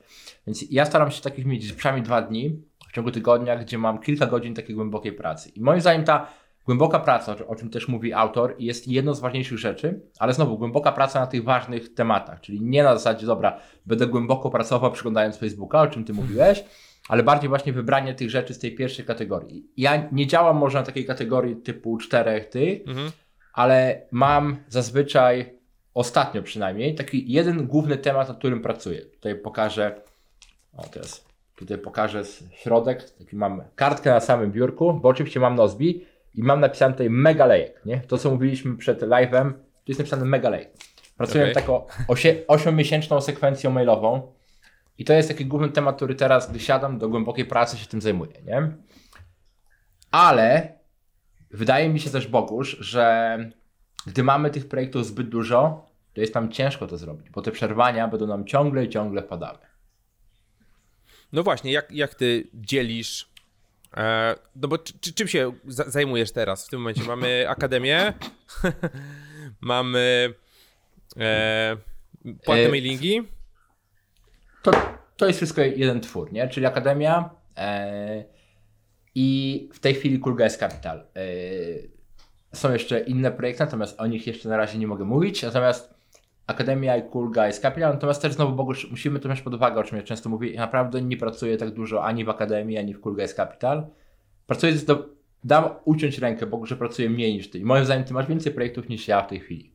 [0.47, 4.25] Więc ja staram się takich mieć przynajmniej dwa dni w ciągu tygodnia, gdzie mam kilka
[4.25, 5.49] godzin takiej głębokiej pracy.
[5.49, 6.27] I moim zdaniem ta
[6.67, 10.91] głęboka praca, o- czym też mówi autor, jest jedną z ważniejszych rzeczy, ale znowu głęboka
[10.91, 15.81] praca na tych ważnych tematach, czyli nie na zasadzie, dobra, będę głęboko pracował przyglądając Facebooka,
[15.81, 16.63] o czym ty mówiłeś,
[17.09, 19.65] ale bardziej właśnie wybranie tych rzeczy z tej pierwszej kategorii.
[19.77, 23.11] Ja nie działam może na takiej kategorii typu czterech tych, Mhm.
[23.53, 25.53] ale mam zazwyczaj,
[25.93, 29.01] ostatnio przynajmniej, taki jeden główny temat, nad którym pracuję.
[29.01, 30.01] Tutaj pokażę,
[30.77, 31.25] o teraz,
[31.55, 36.59] tutaj pokażę środek, taki mam kartkę na samym biurku, bo oczywiście mam Nozbi i mam
[36.59, 37.99] napisane tutaj mega lejek, nie?
[38.01, 40.73] To co mówiliśmy przed live'em, to jest napisane mega lejek.
[41.17, 44.33] Pracuję nad taką osie- 8-miesięczną sekwencją mailową
[44.97, 48.01] i to jest taki główny temat, który teraz, gdy siadam do głębokiej pracy, się tym
[48.01, 48.71] zajmuję, nie?
[50.11, 50.73] Ale
[51.51, 53.37] wydaje mi się też, Bogusz, że
[54.07, 58.07] gdy mamy tych projektów zbyt dużo, to jest nam ciężko to zrobić, bo te przerwania
[58.07, 59.57] będą nam ciągle i ciągle wpadały.
[61.33, 63.29] No właśnie, jak, jak ty dzielisz.
[63.97, 66.67] E, no bo czy, czy, czym się za, zajmujesz teraz?
[66.67, 68.13] W tym momencie mamy akademię,
[69.61, 70.33] mamy
[71.19, 71.77] e,
[72.43, 73.23] płatne E, mailingi.
[74.63, 74.71] To,
[75.17, 76.47] to jest wszystko jeden twór, nie?
[76.47, 78.23] Czyli Akademia e,
[79.15, 80.99] i w tej chwili Guys Capital.
[80.99, 81.21] E,
[82.53, 85.43] są jeszcze inne projekty, natomiast o nich jeszcze na razie nie mogę mówić.
[85.43, 85.96] Natomiast
[86.47, 89.83] Akademia i Cool Guys Capital, natomiast też znowu Bogusz, musimy to wziąć pod uwagę, o
[89.83, 90.51] czym ja często mówię.
[90.51, 93.87] Ja naprawdę nie pracuję tak dużo ani w Akademii, ani w Cool Guys Capital.
[94.47, 95.09] Pracuję, do,
[95.43, 97.59] dam uciąć rękę, Bogu, że pracuję mniej niż ty.
[97.59, 99.71] I moim zdaniem ty masz więcej projektów niż ja w tej chwili.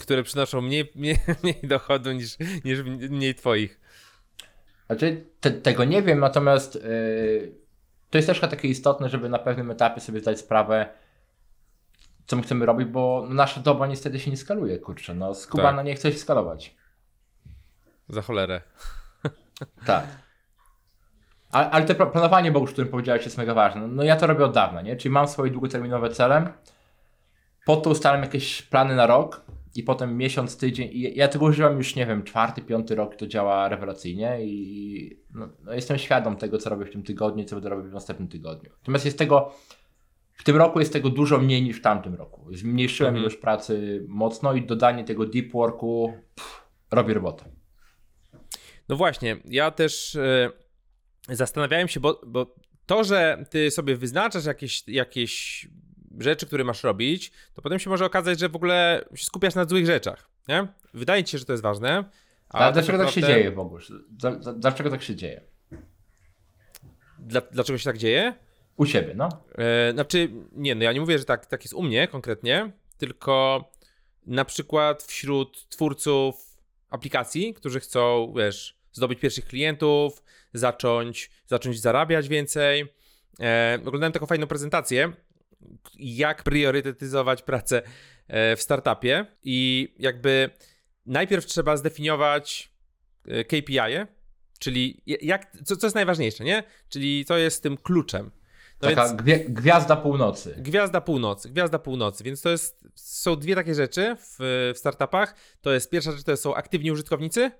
[0.00, 3.80] które przynoszą mniej, mniej, mniej dochodu niż, niż mniej twoich.
[4.86, 7.52] Znaczy, te, tego nie wiem, natomiast yy,
[8.10, 10.88] to jest też takie istotne, żeby na pewnym etapie sobie zdać sprawę,
[12.26, 15.14] co my chcemy robić, bo nasza doba niestety się nie skaluje, kurczę.
[15.14, 15.86] No, skubana Tak.
[15.86, 16.74] nie chce się skalować.
[18.08, 18.60] Za cholerę.
[19.86, 20.06] Tak.
[21.52, 23.88] Ale, ale to planowanie, bo już o którym powiedziałeś, jest mega ważne.
[23.88, 24.96] No ja to robię od dawna, nie?
[24.96, 26.52] Czyli mam swoje długoterminowe cele,
[27.64, 31.76] po to ustalam jakieś plany na rok i potem miesiąc, tydzień i ja tego używam
[31.76, 36.58] już, nie wiem, czwarty, piąty rok to działa rewelacyjnie i no, no jestem świadom tego,
[36.58, 38.70] co robię w tym tygodniu, co będę robił w następnym tygodniu.
[38.80, 39.54] Natomiast jest tego,
[40.34, 42.46] w tym roku jest tego dużo mniej niż w tamtym roku.
[42.56, 43.22] Zmniejszyłem Mhm.
[43.22, 47.44] ilość pracy mocno i dodanie tego deep worku pff, robi robotę.
[48.88, 50.50] No właśnie, ja też e,
[51.28, 52.54] zastanawiałem się, bo, bo
[52.86, 55.66] to, że ty sobie wyznaczasz jakieś, jakieś
[56.18, 59.64] rzeczy, które masz robić, to potem się może okazać, że w ogóle się skupiasz na
[59.64, 60.66] złych rzeczach, nie?
[60.94, 62.04] Wydaje ci się, że to jest ważne.
[62.48, 63.82] Ale dlaczego tak się naprawdę- dzieje w ogóle?
[64.10, 65.40] Dla- dla- Dlaczego tak się dzieje?
[67.18, 68.34] Dla, dlaczego się tak dzieje?
[68.76, 69.28] U siebie, no.
[69.58, 73.64] E, znaczy, nie, no ja nie mówię, że tak, tak jest u mnie konkretnie, tylko
[74.26, 76.56] na przykład wśród twórców
[76.90, 80.22] aplikacji, którzy chcą, wiesz, zdobyć pierwszych klientów,
[80.54, 82.94] zacząć, zacząć zarabiać więcej.
[83.40, 85.12] E, oglądałem taką fajną prezentację,
[85.94, 87.82] jak priorytetyzować pracę
[88.28, 90.50] e, w startupie i jakby
[91.06, 92.74] najpierw trzeba zdefiniować
[93.46, 94.06] KPI, -e,
[94.58, 96.62] czyli jak, co, co jest najważniejsze, nie?
[96.88, 98.30] Czyli co jest tym kluczem.
[98.88, 100.54] Taka więc- gwie, gwiazda północy.
[100.58, 104.36] Gwiazda północy, gwiazda północy, więc to jest, są dwie takie rzeczy w,
[104.74, 105.34] w startupach.
[105.60, 107.50] To jest pierwsza rzecz, to są aktywni użytkownicy,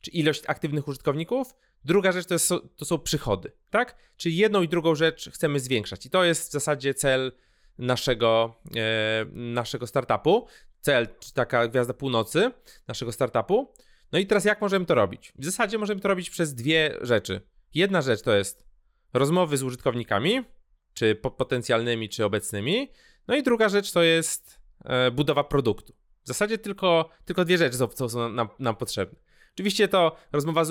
[0.00, 1.54] czy ilość aktywnych użytkowników.
[1.84, 3.96] Druga rzecz to, jest, to są przychody, tak?
[4.16, 7.32] Czyli jedną i drugą rzecz chcemy zwiększać i to jest w zasadzie cel
[7.78, 10.46] naszego, e, naszego startupu.
[10.80, 12.50] Cel, czy taka gwiazda północy
[12.88, 13.72] naszego startupu.
[14.12, 15.32] No i teraz jak możemy to robić?
[15.38, 17.40] W zasadzie możemy to robić przez dwie rzeczy.
[17.74, 18.66] Jedna rzecz to jest
[19.12, 20.44] rozmowy z użytkownikami,
[20.96, 22.90] czy po potencjalnymi, czy obecnymi.
[23.28, 25.92] No i druga rzecz to jest e, budowa produktu.
[26.24, 29.18] W zasadzie tylko, tylko dwie rzeczy są, są nam, nam, potrzebne.
[29.54, 30.70] Oczywiście to rozmowa z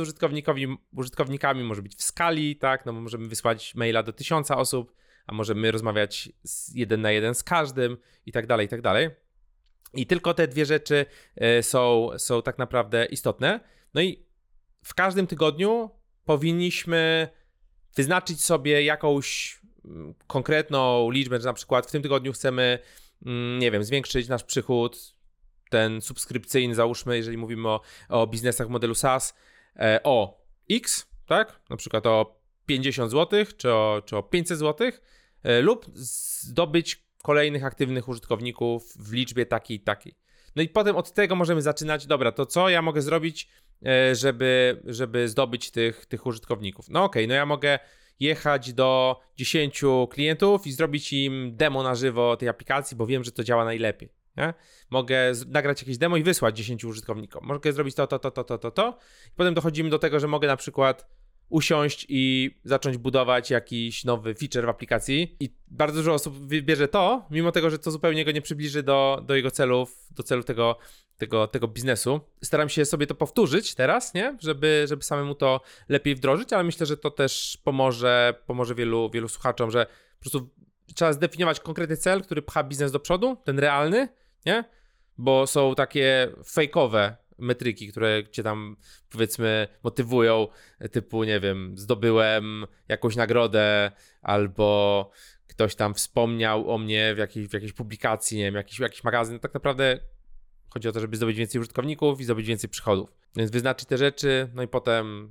[0.93, 4.95] użytkownikami, może być w skali, tak, no bo możemy wysłać maila do tysiąca osób,
[5.27, 6.29] a możemy rozmawiać
[6.73, 9.09] jeden na jeden z każdym i tak dalej, i tak dalej.
[9.93, 13.59] I tylko te dwie rzeczy e, są, są tak naprawdę istotne.
[13.93, 14.25] No i
[14.83, 15.89] w każdym tygodniu
[16.25, 17.27] powinniśmy
[17.95, 19.59] wyznaczyć sobie jakąś
[20.27, 22.79] konkretną liczbę, że na przykład w tym tygodniu chcemy,
[23.25, 25.15] mm, nie wiem, zwiększyć nasz przychód,
[25.69, 29.33] ten subskrypcyjny, załóżmy, jeżeli mówimy o, o biznesach modelu SaaS,
[29.75, 31.59] e, o X, tak?
[31.69, 34.91] Na przykład o 50 zł, czy o, czy o 500 zł,
[35.43, 40.15] e, lub zdobyć kolejnych aktywnych użytkowników w liczbie takiej i takiej.
[40.55, 43.49] No i potem od tego możemy zaczynać, dobra, to co ja mogę zrobić,
[43.85, 46.89] e, żeby, żeby zdobyć tych, tych użytkowników?
[46.89, 47.79] No okej, okay, no ja mogę
[48.19, 53.31] jechać do 10 klientów i zrobić im demo na żywo tej aplikacji, bo wiem, że
[53.31, 54.09] to działa najlepiej.
[54.37, 54.53] Nie?
[54.89, 57.45] Mogę nagrać jakieś demo i wysłać 10 użytkownikom.
[57.45, 58.97] Mogę zrobić to, to, to, to, to, to, to.
[59.27, 61.07] I potem dochodzimy do tego, że mogę na przykład
[61.49, 65.35] usiąść i zacząć budować jakiś nowy feature w aplikacji.
[65.39, 69.23] I bardzo dużo osób wybierze to, mimo tego, że to zupełnie go nie przybliży do,
[69.25, 70.77] do jego celów, do celów tego,
[71.17, 72.21] tego, tego biznesu.
[72.43, 74.37] Staram się sobie to powtórzyć teraz, nie?
[74.41, 79.27] Żeby, żeby samemu to lepiej wdrożyć, ale myślę, że to też pomoże, pomoże wielu, wielu
[79.27, 79.85] słuchaczom, że
[80.17, 80.49] po prostu
[80.95, 84.07] trzeba zdefiniować konkretny cel, który pcha biznes do przodu, ten realny,
[84.45, 84.63] nie?
[85.17, 88.77] Bo są takie fejkowe metryki, które cię tam
[89.09, 90.47] powiedzmy motywują,
[90.91, 95.11] typu nie wiem, zdobyłem jakąś nagrodę albo
[95.47, 99.39] ktoś tam wspomniał o mnie w jakiejś, w jakiejś publikacji, nie wiem, jakiś, jakiś magazyn.
[99.39, 99.99] Tak naprawdę
[100.69, 103.09] chodzi o to, żeby zdobyć więcej użytkowników i zdobyć więcej przychodów.
[103.35, 105.29] Więc wyznaczyć te rzeczy, no i potem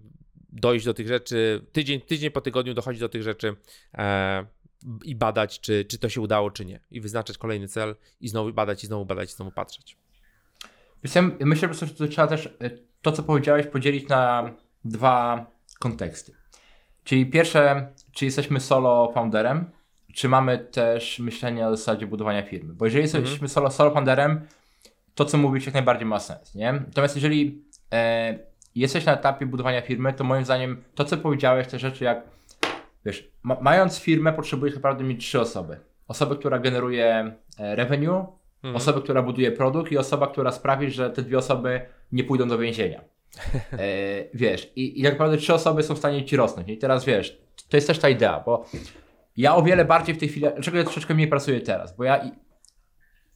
[0.48, 3.56] dojść do tych rzeczy, tydzień, tydzień po tygodniu dochodzić do tych rzeczy
[3.94, 4.46] e,
[5.04, 6.80] i badać, czy, czy to się udało, czy nie.
[6.90, 9.96] I wyznaczać kolejny cel i znowu badać, i znowu badać, i znowu patrzeć.
[11.40, 12.70] Myślę po prostu, że trzeba też e,
[13.02, 14.50] to, co powiedziałeś, podzielić na
[14.84, 15.46] dwa
[15.78, 16.32] konteksty.
[17.04, 19.70] Czyli pierwsze, czy jesteśmy solo founderem,
[20.14, 22.74] czy mamy też myślenie o zasadzie budowania firmy.
[22.74, 23.22] Bo jeżeli mhm.
[23.24, 24.46] jesteśmy solo, solo founderem,
[25.14, 26.72] to co mówisz jak najbardziej ma sens, nie?
[26.72, 28.38] Natomiast jeżeli e,
[28.74, 32.22] jesteś na etapie budowania firmy, to moim zdaniem to, co powiedziałeś, te rzeczy jak,
[33.04, 35.80] wiesz, ma, mając firmę, potrzebujesz naprawdę mieć trzy osoby.
[36.08, 38.26] Osobę, która generuje e, revenue,
[38.64, 38.76] Mhm.
[38.76, 41.80] Osobę, która buduje produkt i osoba, która sprawi, że te dwie osoby
[42.12, 43.00] nie pójdą do więzienia.
[43.72, 43.76] E,
[44.34, 46.68] wiesz, i, i tak naprawdę trzy osoby są w stanie ci rosnąć.
[46.68, 48.66] I teraz wiesz, to jest też ta idea, bo
[49.36, 52.30] ja o wiele bardziej w tej chwili, dlaczego ja troszeczkę mniej pracuję teraz, bo ja,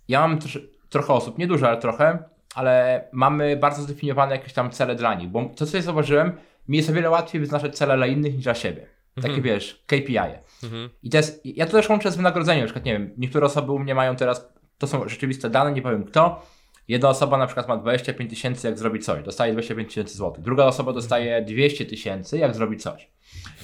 [0.09, 2.19] ja mam trosz, trochę osób, nie dużo, ale trochę,
[2.55, 6.33] ale mamy bardzo zdefiniowane jakieś tam cele dla nich, bo to, co ja zauważyłem,
[6.69, 8.87] mi jest o wiele łatwiej wyznaczać cele dla innych niż dla siebie.
[9.14, 9.43] Takie mhm.
[9.43, 10.19] wiesz, KPI.
[10.19, 10.38] -e.
[10.62, 10.91] Mhm.
[11.03, 13.73] I to jest, ja to też łączę z wynagrodzeniem, na przykład, nie wiem, niektóre osoby
[13.73, 16.43] u mnie mają teraz to są rzeczywiste dane, nie powiem kto.
[16.88, 20.45] Jedna osoba na przykład ma 25 tysięcy, jak zrobi coś, dostaje 25 tysięcy złotych.
[20.45, 23.09] Druga osoba dostaje 200 tysięcy, jak zrobi coś.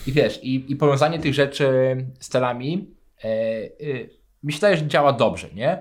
[0.07, 3.29] I wiesz, i, i powiązanie tych rzeczy z celami e,
[4.43, 5.79] myślę, że działa dobrze, nie?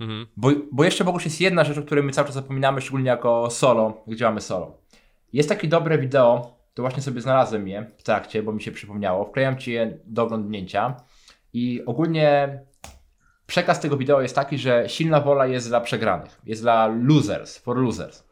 [0.00, 0.26] Mhm.
[0.36, 3.50] Bo, bo jeszcze Bogusz jest jedna rzecz, o której my cały czas zapominamy, szczególnie jako
[3.50, 4.78] solo, gdzie mamy solo.
[5.32, 9.24] Jest takie dobre wideo, to właśnie sobie znalazłem je w trakcie, bo mi się przypomniało.
[9.24, 10.96] Wklejam Ci je do oglądnięcia
[11.52, 12.60] i ogólnie
[13.52, 17.76] przekaz tego wideo jest taki, że silna wola jest dla przegranych, jest dla losers, for
[17.76, 18.24] losers.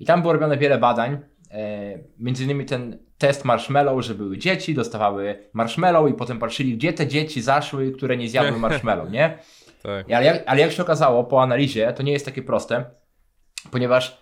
[0.00, 1.18] I tam było robione wiele badań,
[1.50, 6.92] e, między innymi ten test marshmallow, że były dzieci, dostawały marshmallow i potem patrzyli, gdzie
[6.92, 9.26] te dzieci zaszły, które nie zjadły marshmallow, nie?
[9.82, 10.12] Tak.
[10.12, 12.84] Ale, jak, ale jak się okazało po analizie, to nie jest takie proste,
[13.70, 14.18] ponieważ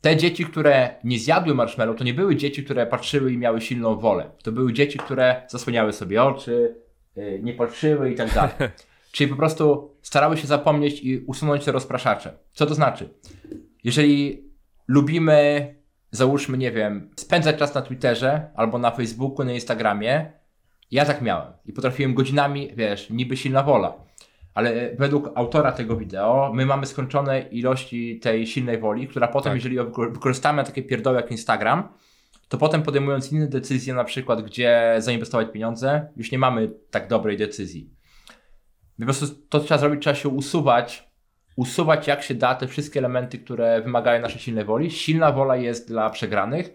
[0.00, 3.96] te dzieci, które nie zjadły marshmallow, to nie były dzieci, które patrzyły i miały silną
[3.96, 4.30] wolę.
[4.42, 6.76] To były dzieci, które zasłaniały sobie oczy,
[7.16, 8.52] yy, nie patrzyły i tak dalej.
[9.16, 12.38] Czyli po prostu starały się zapomnieć i usunąć te rozpraszacze.
[12.52, 13.08] Co to znaczy?
[13.84, 14.44] Jeżeli
[14.88, 15.74] lubimy,
[16.10, 20.32] załóżmy, nie wiem, spędzać czas na Twitterze albo na Facebooku, na Instagramie,
[20.90, 23.94] ja tak miałem i potrafiłem godzinami, wiesz, niby silna wola.
[24.54, 29.54] Ale według autora tego wideo, my mamy skończone ilości tej silnej woli, która potem, tak.
[29.54, 29.76] jeżeli
[30.12, 31.88] wykorzystamy takie pierdoły jak Instagram,
[32.48, 37.36] to potem podejmując inne decyzje, na przykład gdzie zainwestować pieniądze, już nie mamy tak dobrej
[37.36, 37.95] decyzji.
[38.98, 41.08] Po prostu to trzeba zrobić, trzeba się usuwać,
[41.56, 44.90] usuwać jak się da te wszystkie elementy, które wymagają naszej silnej woli.
[44.90, 46.70] Silna wola jest dla przegranych.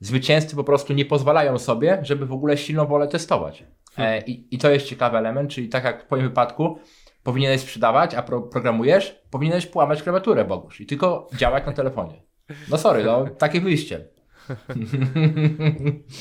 [0.00, 3.64] Zwycięzcy po prostu nie pozwalają sobie, żeby w ogóle silną wolę testować.
[3.98, 6.78] E, i, I to jest ciekawy element, czyli tak jak w moim wypadku,
[7.22, 12.22] powinieneś sprzedawać, a pro, programujesz, powinieneś połamać klawiaturę, Bogusz, i tylko działać na telefonie.
[12.70, 14.04] No sorry, no takie wyjście.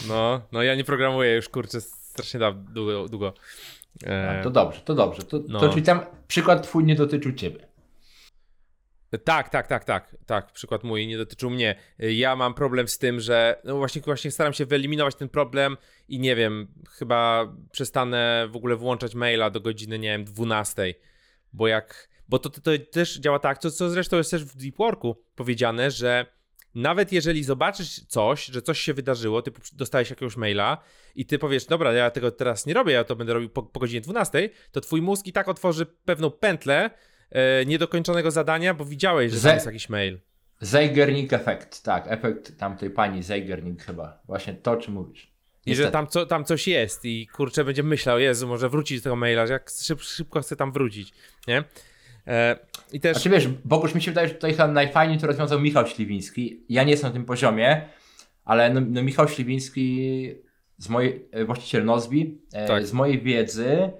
[0.10, 2.40] No, no ja nie programuję już kurczę strasznie
[2.74, 3.08] długo.
[3.08, 3.34] długo.
[4.04, 5.24] E, A, to dobrze, to dobrze.
[5.24, 5.60] To, no.
[5.60, 7.68] to czyli tam przykład twój nie dotyczył ciebie.
[9.24, 10.52] Tak, tak, tak, tak, tak.
[10.52, 11.76] Przykład mój nie dotyczył mnie.
[12.00, 15.78] Ja mam problem z tym, że no właśnie, właśnie staram się wyeliminować ten problem
[16.08, 20.94] i nie wiem, chyba przestanę w ogóle włączać maila do godziny, nie wiem, 12,
[21.54, 24.56] bo jak, bo to, to, to też działa tak, co, co zresztą jest też w
[24.56, 26.26] Deep Worku powiedziane, że
[26.76, 30.78] nawet jeżeli zobaczysz coś, że coś się wydarzyło, ty dostałeś jakiegoś maila
[31.16, 33.80] i ty powiesz, dobra, ja tego teraz nie robię, ja to będę robił po, po
[33.80, 36.90] godzinie 12, to twój mózg i tak otworzy pewną pętlę,
[37.32, 40.20] e, niedokończonego zadania, bo widziałeś, że Ze- jest jakiś mail.
[40.62, 44.22] Zeigernik efekt, tak, efekt tamtej pani Zeigernik chyba.
[44.26, 45.24] Właśnie to, o czym mówisz.
[45.66, 45.88] I Niestety.
[45.88, 49.16] że tam, co, tam coś jest i kurczę będzie myślał, Jezu, może wrócić do tego
[49.16, 51.14] maila, że jak szyb, szybko chcę tam wrócić,
[51.48, 51.64] nie?
[52.28, 52.56] E,
[52.94, 53.14] I też...
[53.18, 56.64] Znaczy wiesz, Bogusz, mi się wydaje, że tutaj chyba najfajniej to rozwiązał Michał Śliwiński.
[56.70, 57.82] Ja nie jestem na tym poziomie,
[58.46, 60.46] ale no, no Michał Śliwiński,
[60.78, 62.86] z mojej, e, właściciel Nozbi, e, Tak.
[62.86, 63.92] z mojej wiedzy,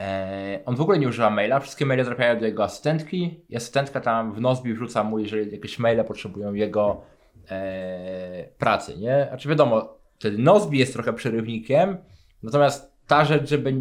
[0.00, 4.00] e, on w ogóle nie używa maila, wszystkie maile trafiają do jego asystentki i asystentka
[4.00, 7.02] tam w Nozbi wrzuca mu, jeżeli jakieś maile potrzebują jego
[7.50, 9.26] e, pracy, nie?
[9.28, 11.96] Znaczy wiadomo, wtedy Nozbi jest trochę przerywnikiem,
[12.42, 13.74] natomiast ta rzecz, żeby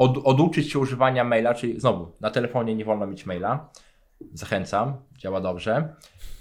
[0.00, 3.70] od, oduczyć się używania maila, czyli znowu, na telefonie nie wolno mieć maila,
[4.32, 5.94] zachęcam, działa dobrze.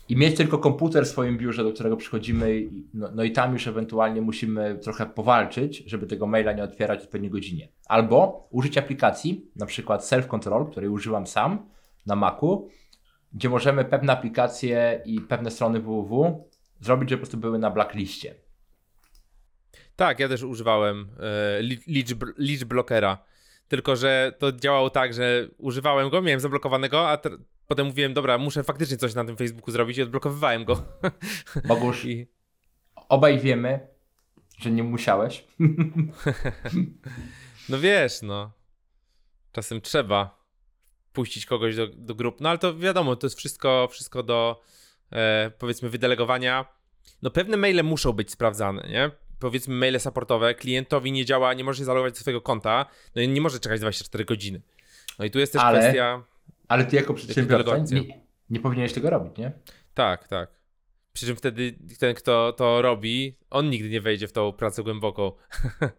[0.10, 3.68] I mieć tylko komputer w swoim biurze, do którego przychodzimy, no, no i tam już
[3.68, 7.68] ewentualnie musimy trochę powalczyć, żeby tego maila nie otwierać w odpowiedniej godzinie.
[7.88, 11.70] Albo użyć aplikacji, na przykład Self Control, której używam sam
[12.06, 12.70] na Macu,
[13.34, 16.44] gdzie możemy pewne aplikacje i pewne strony www
[16.82, 18.36] zrobić, żeby po prostu były na blackliście.
[19.96, 23.29] Tak, ja też używałem e, li- liczb, liczb blockera.
[23.70, 27.30] Tylko, że to działało tak, że używałem go, miałem zablokowanego, a te,
[27.68, 30.84] potem mówiłem, dobra, muszę faktycznie coś na tym Facebooku zrobić i odblokowywałem go.
[31.68, 32.28] Bogusz, I,
[33.10, 33.88] obaj wiemy,
[34.58, 35.46] że nie musiałeś.
[37.70, 38.52] no wiesz, no.
[39.52, 40.40] Czasem trzeba
[41.14, 42.42] puścić kogoś do, do grup.
[42.42, 44.62] No ale to wiadomo, to jest wszystko, wszystko do
[45.12, 46.66] e, powiedzmy wydelegowania.
[47.22, 49.12] No pewne maile muszą być sprawdzane, nie?
[49.40, 53.28] Powiedzmy maile supportowe, klientowi nie działa, nie może się zalogować do swojego konta, no i
[53.30, 54.62] nie może czekać 24 godziny.
[55.20, 56.24] No i tu jest też Ale- kwestia...
[56.68, 58.02] Ale ty jako przedsiębiorca nie,
[58.50, 59.52] nie powinieneś tego robić, nie?
[59.94, 60.50] Tak, tak.
[61.14, 65.32] Przy czym wtedy ten, kto to robi, on nigdy nie wejdzie w tą pracę głęboką.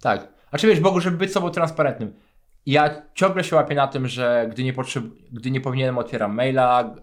[0.00, 0.28] Tak.
[0.50, 2.14] A czy wiesz, Bogu, żeby być sobą transparentnym.
[2.66, 5.04] Ja ciągle się łapię na tym, że gdy nie, potrzeb...
[5.32, 6.94] gdy nie powinienem, otwieram maila.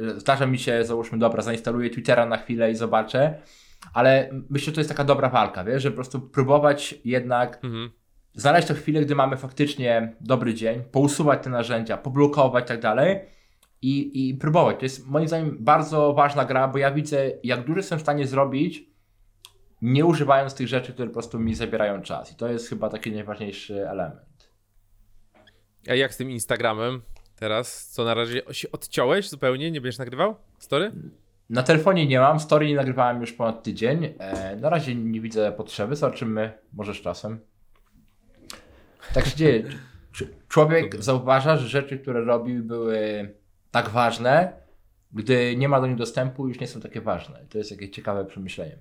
[0.00, 3.42] Yy, zdarza mi się, załóżmy, dobra, zainstaluję Twittera na chwilę i zobaczę.
[3.94, 7.90] Ale myślę, że to jest taka dobra walka, wiesz, że po prostu próbować jednak Mhm.
[8.34, 13.20] znaleźć to chwilę, gdy mamy faktycznie dobry dzień, pousuwać te narzędzia, poblokować i tak dalej
[13.82, 14.76] i, i próbować.
[14.78, 18.26] To jest moim zdaniem bardzo ważna gra, bo ja widzę, jak dużo jestem w stanie
[18.26, 18.84] zrobić,
[19.82, 22.32] nie używając tych rzeczy, które po prostu mi zabierają czas.
[22.32, 24.50] I to jest chyba taki najważniejszy element.
[25.88, 27.02] A jak z tym Instagramem
[27.36, 27.88] teraz?
[27.88, 29.70] Co na razie się odciąłeś zupełnie?
[29.70, 30.36] Nie będziesz nagrywał?
[30.58, 30.92] Story?
[31.50, 34.14] Na telefonie nie mam, story nie nagrywałem już ponad tydzień.
[34.18, 37.40] E, na razie nie widzę potrzeby, zobaczymy, może z czasem.
[39.14, 39.64] Tak się dzieje.
[40.48, 43.34] Człowiek zauważa, że rzeczy, które robił, były
[43.70, 44.52] tak ważne,
[45.12, 47.46] gdy nie ma do nich dostępu, już nie są takie ważne.
[47.48, 48.78] To jest jakieś ciekawe przemyślenie.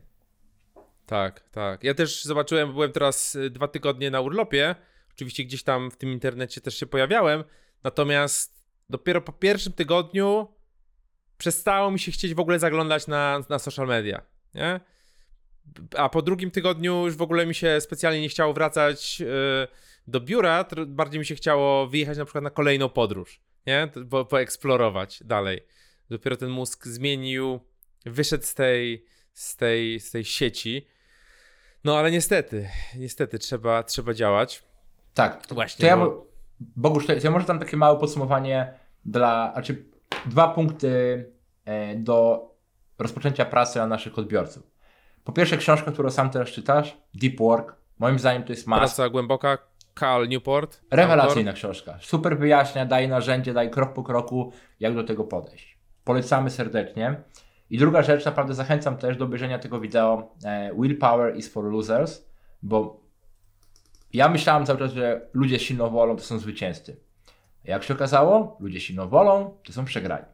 [1.06, 1.84] Tak, tak.
[1.84, 4.76] Ja też zobaczyłem, byłem teraz y, dwa tygodnie na urlopie.
[5.14, 7.44] Oczywiście gdzieś tam w tym internecie też się pojawiałem.
[7.84, 10.48] Natomiast dopiero po pierwszym tygodniu
[11.38, 14.22] przestało mi się chcieć w ogóle zaglądać na, na social media.
[14.56, 14.80] Nie?
[15.98, 19.68] A po drugim tygodniu już w ogóle mi się specjalnie nie chciało wracać y,
[20.08, 20.66] do biura.
[20.88, 23.40] Bardziej mi się chciało wyjechać na przykład na kolejną podróż.
[23.68, 23.90] Nie?
[23.94, 25.62] To- Po, poeksplorować dalej.
[26.10, 27.60] Dopiero ten mózg zmienił,
[28.06, 30.88] wyszedł z tej, z tej, z tej sieci.
[31.84, 34.64] No ale niestety, niestety trzeba, trzeba działać.
[35.14, 36.28] Tak, Właśnie, To ja, bo-
[36.60, 38.74] Bogusz, to ja może tam takie małe podsumowanie
[39.06, 39.86] dla, znaczy
[40.26, 41.26] dwa punkty
[41.66, 42.46] e, do
[43.00, 44.64] rozpoczęcia pracy dla naszych odbiorców.
[45.24, 47.76] Po pierwsze książka, którą sam teraz czytasz, Deep Work.
[48.00, 48.80] Moim zdaniem to jest must.
[48.80, 49.58] Praca głęboka,
[50.00, 50.82] Cal Newport.
[50.92, 51.98] Rewelacyjna książka.
[52.02, 55.80] Super wyjaśnia, daje narzędzie, daje krok po kroku, jak do tego podejść.
[56.04, 57.24] Polecamy serdecznie.
[57.70, 62.26] I druga rzecz, naprawdę zachęcam też do obejrzenia tego wideo e, Willpower is for Losers,
[62.62, 63.06] bo
[64.14, 67.05] ja myślałem cały czas, że ludzie silną wolą to są zwycięzcy.
[67.66, 70.26] Jak się okazało, ludzie z silną wolą to są przegrani.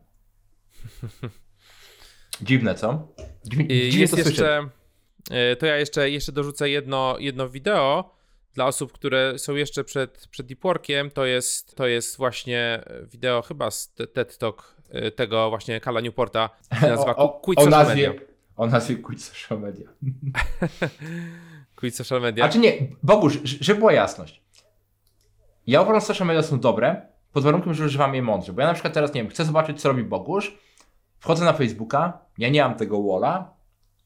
[2.41, 3.07] Dziwne, co?
[3.45, 4.39] Dziwnie, dziwnie Jest to słyszeć.
[4.39, 4.69] jeszcze,
[5.59, 8.15] to ja jeszcze, jeszcze dorzucę jedno, jedno wideo
[8.53, 11.11] dla osób, które są jeszcze przed, przed Deep Workiem.
[11.11, 16.01] To jest, to jest właśnie wideo chyba z te- TED Talk e, tego właśnie Kala
[16.01, 16.49] Newporta.
[16.81, 18.25] się Nazywa o, o, Quit o Social nazwie, Media.
[18.57, 19.89] o nazwie Quit Social Media.
[21.75, 22.45] Quit social media.
[22.45, 22.73] A czy nie,
[23.03, 24.41] Bogusz, żeby była jasność.
[25.67, 27.01] Ja uważam, że social media są dobre,
[27.33, 28.53] pod warunkiem, że używam je mądrze.
[28.53, 30.57] Bo ja na przykład teraz, nie wiem, chcę zobaczyć, co robi Bogusz,
[31.19, 33.53] wchodzę na Facebooka, ja nie mam tego walla,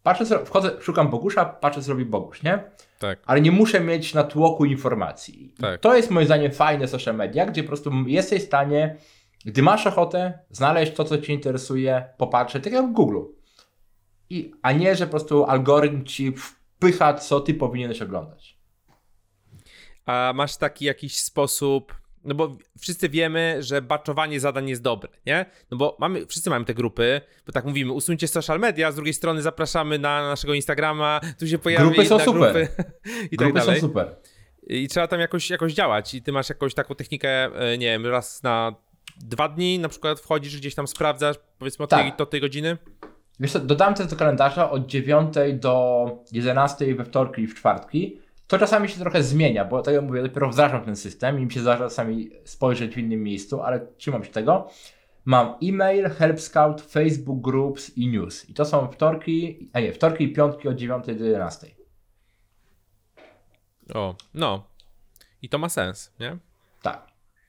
[0.04, 2.64] patrzę, co, wchodzę, szukam Bogusza, patrzę, co robi Bogusz, nie?
[3.00, 3.20] Tak.
[3.26, 5.54] Ale nie muszę mieć na tłoku informacji.
[5.62, 5.80] Tak.
[5.80, 8.98] To jest moim zdaniem fajne social media, gdzie po prostu jesteś w stanie,
[9.46, 13.20] gdy masz ochotę, znaleźć to, co Cię interesuje, popatrzeć, tak jak w Google.
[14.30, 18.58] I, a nie, że po prostu algorytm Ci wpycha, co Ty powinieneś oglądać.
[20.06, 21.96] A masz taki jakiś sposób,
[22.26, 25.46] no bo wszyscy wiemy, że baczowanie zadań jest dobre, nie?
[25.72, 29.14] No bo mamy, wszyscy mamy te grupy, bo tak mówimy, usuńcie social media, z drugiej
[29.14, 32.34] strony zapraszamy na naszego Instagrama, tu się pojawi Grupy są super.
[32.54, 32.68] grupy
[33.32, 33.82] i tak Grupy dalej.
[33.82, 34.16] są super.
[34.68, 38.06] I trzeba tam jakoś, jakoś działać i ty masz jakąś taką technikę, e, nie wiem,
[38.06, 38.76] raz na
[39.18, 42.18] dwa dni na przykład wchodzisz, gdzieś tam sprawdzasz, powiedzmy o tej, Tak.
[42.18, 42.78] do tej godziny?
[43.40, 48.20] Wiesz co, też do kalendarza od 9 do 11 we wtorki i w czwartki.
[48.48, 51.52] To czasami się trochę zmienia, bo tak jak mówię, dopiero wdrażam ten system i mi
[51.52, 54.68] się zdarza czasami spojrzeć w innym miejscu, ale trzymam się tego.
[55.26, 58.50] Mam e-mail, Help Scout, Facebook Groups i News.
[58.50, 61.68] I to są wtorki, a nie, wtorki i piątki od 9 do 11.
[63.94, 64.68] O, no.
[65.42, 66.38] I to ma sens, nie?
[66.82, 67.08] Tak.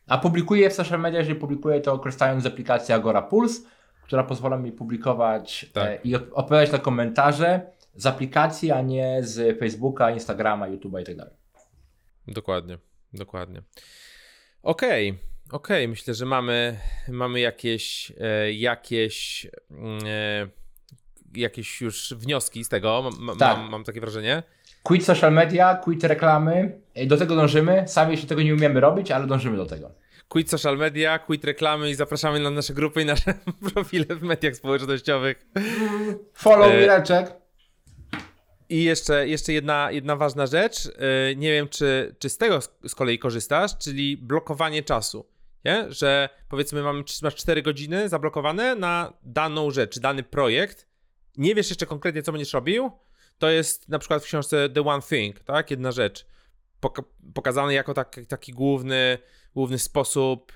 [0.09, 3.61] A publikuję w social media, jeżeli publikuję to korzystając z aplikacji Agora Pulse,
[4.03, 5.84] która pozwala mi publikować Tak.
[5.86, 11.05] e, i od- odpowiadać na komentarze z aplikacji, a nie z Facebooka, Instagrama, YouTube'a i
[11.05, 11.34] tak dalej.
[12.28, 12.78] Dokładnie,
[13.12, 13.62] dokładnie.
[14.62, 15.18] Okej,
[15.53, 16.78] okej, myślę, że mamy,
[17.09, 20.49] mamy jakieś, e, jakieś, mm, e,
[21.34, 23.57] jakieś już wnioski z tego, mam, mam, Tak.
[23.59, 24.42] mam, mam takie wrażenie.
[24.82, 26.80] Quit social media, quit reklamy.
[26.94, 27.84] E, Do tego dążymy.
[27.88, 29.90] Sami jeszcze tego nie umiemy robić, ale dążymy do tego.
[30.28, 33.34] Quit social media, quit reklamy i zapraszamy na nasze grupy i nasze
[33.74, 35.47] profile w mediach społecznościowych.
[36.34, 37.32] Follow E, Mireczek.
[38.69, 40.85] I jeszcze, jeszcze jedna, jedna ważna rzecz.
[40.85, 45.27] Yy, Nie wiem, czy, czy z tego z- kolei korzystasz, czyli blokowanie czasu.
[45.64, 45.87] Nie?
[45.93, 50.87] Że powiedzmy, mamy, masz 4 godziny zablokowane na daną rzecz, dany projekt.
[51.37, 52.91] Nie wiesz jeszcze konkretnie, co będziesz robił.
[53.39, 55.71] To jest na przykład w książce The One Thing, tak?
[55.71, 56.27] Jedna rzecz.
[56.83, 57.05] Poka-
[57.35, 59.19] pokazany jako tak, taki główny,
[59.55, 60.53] główny sposób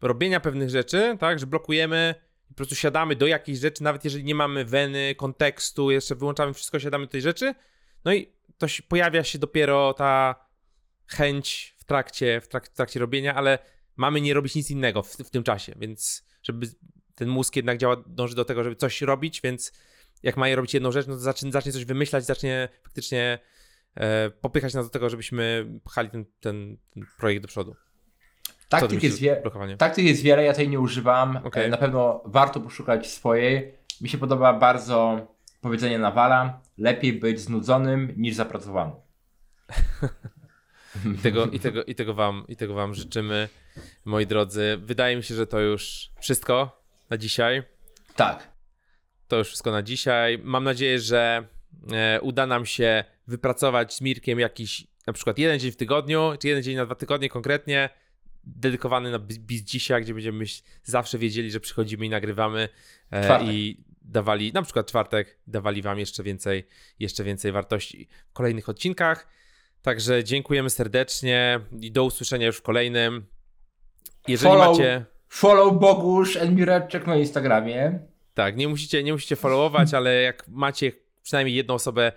[0.00, 1.38] robienia pewnych rzeczy, tak?
[1.38, 2.14] Że blokujemy
[2.50, 6.80] po prostu siadamy do jakiejś rzeczy, nawet jeżeli nie mamy weny, kontekstu, jeszcze wyłączamy wszystko,
[6.80, 7.54] siadamy do tej rzeczy.
[8.04, 10.34] No i to się, pojawia się dopiero ta
[11.06, 13.58] chęć w trakcie, w, trak, w trakcie robienia, ale
[13.96, 16.66] mamy nie robić nic innego w, w tym czasie, więc żeby
[17.14, 19.72] ten mózg jednak działa, dąży do tego, żeby coś robić, więc
[20.22, 23.38] jak ma je robić jedną rzecz, no to zacznie, zacznie coś wymyślać, zacznie faktycznie
[23.94, 27.76] e, popychać nas do tego, żebyśmy pchali ten, ten, ten projekt do przodu.
[28.70, 29.42] Taktyk jest, wie...
[29.78, 31.40] Taktyk jest wiele, ja tej nie używam.
[31.52, 33.74] E, Na pewno warto poszukać swojej.
[34.00, 35.26] Mi się podoba bardzo
[35.60, 36.60] powiedzenie Nawala.
[36.78, 38.94] Lepiej być znudzonym niż zapracowanym.
[41.16, 43.48] I tego, i, tego, i, tego wam, I tego Wam życzymy,
[44.04, 44.78] moi drodzy.
[44.80, 47.62] Wydaje mi się, że to już wszystko na dzisiaj.
[48.16, 48.48] Tak.
[49.28, 50.38] To już wszystko na dzisiaj.
[50.42, 51.46] Mam nadzieję, że
[51.92, 56.48] e, uda nam się wypracować z Mirkiem jakiś na przykład jeden dzień w tygodniu, czy
[56.48, 57.90] jeden dzień na dwa tygodnie konkretnie,
[58.44, 60.44] dedykowany na biz dzisiaj, gdzie będziemy
[60.82, 62.68] zawsze wiedzieli, że przychodzimy i nagrywamy
[63.12, 66.66] e, i dawali, na przykład czwartek, dawali Wam jeszcze więcej,
[66.98, 69.28] jeszcze więcej wartości w kolejnych odcinkach.
[69.82, 73.26] Także dziękujemy serdecznie i do usłyszenia już w kolejnym.
[74.28, 74.78] Jeżeli Follow.
[74.78, 75.04] macie.
[75.28, 77.98] Follow Bogusz and Mireczek na Instagramie.
[78.34, 82.12] Tak, nie musicie, nie musicie followować, ale jak macie przynajmniej jedną osobę,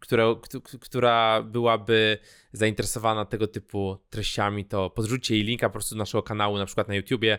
[0.00, 2.18] która, kt- która byłaby
[2.52, 6.88] zainteresowana tego typu treściami, to podrzućcie jej linka po prostu do naszego kanału, na przykład
[6.88, 7.38] na YouTubie.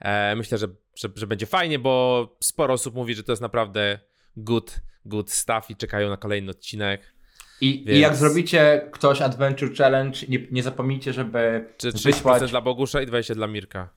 [0.00, 3.98] E, myślę, że, że, że będzie fajnie, bo sporo osób mówi, że to jest naprawdę
[4.36, 7.14] good, good stuff i czekają na kolejny odcinek.
[7.60, 12.50] I, Więc- I jak zrobicie ktoś Adventure Challenge, nie, nie zapomnijcie, żeby Czy 30% wysłać
[12.50, 13.88] dla Bogusza i 20% dla Mirka.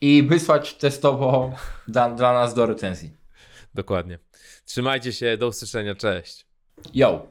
[0.00, 1.52] i wysłać testowo
[1.88, 3.10] dla, dla nas do recenzji.
[3.74, 4.18] Dokładnie.
[4.64, 6.46] Trzymajcie się, do usłyszenia, cześć.
[6.94, 7.26] Yo!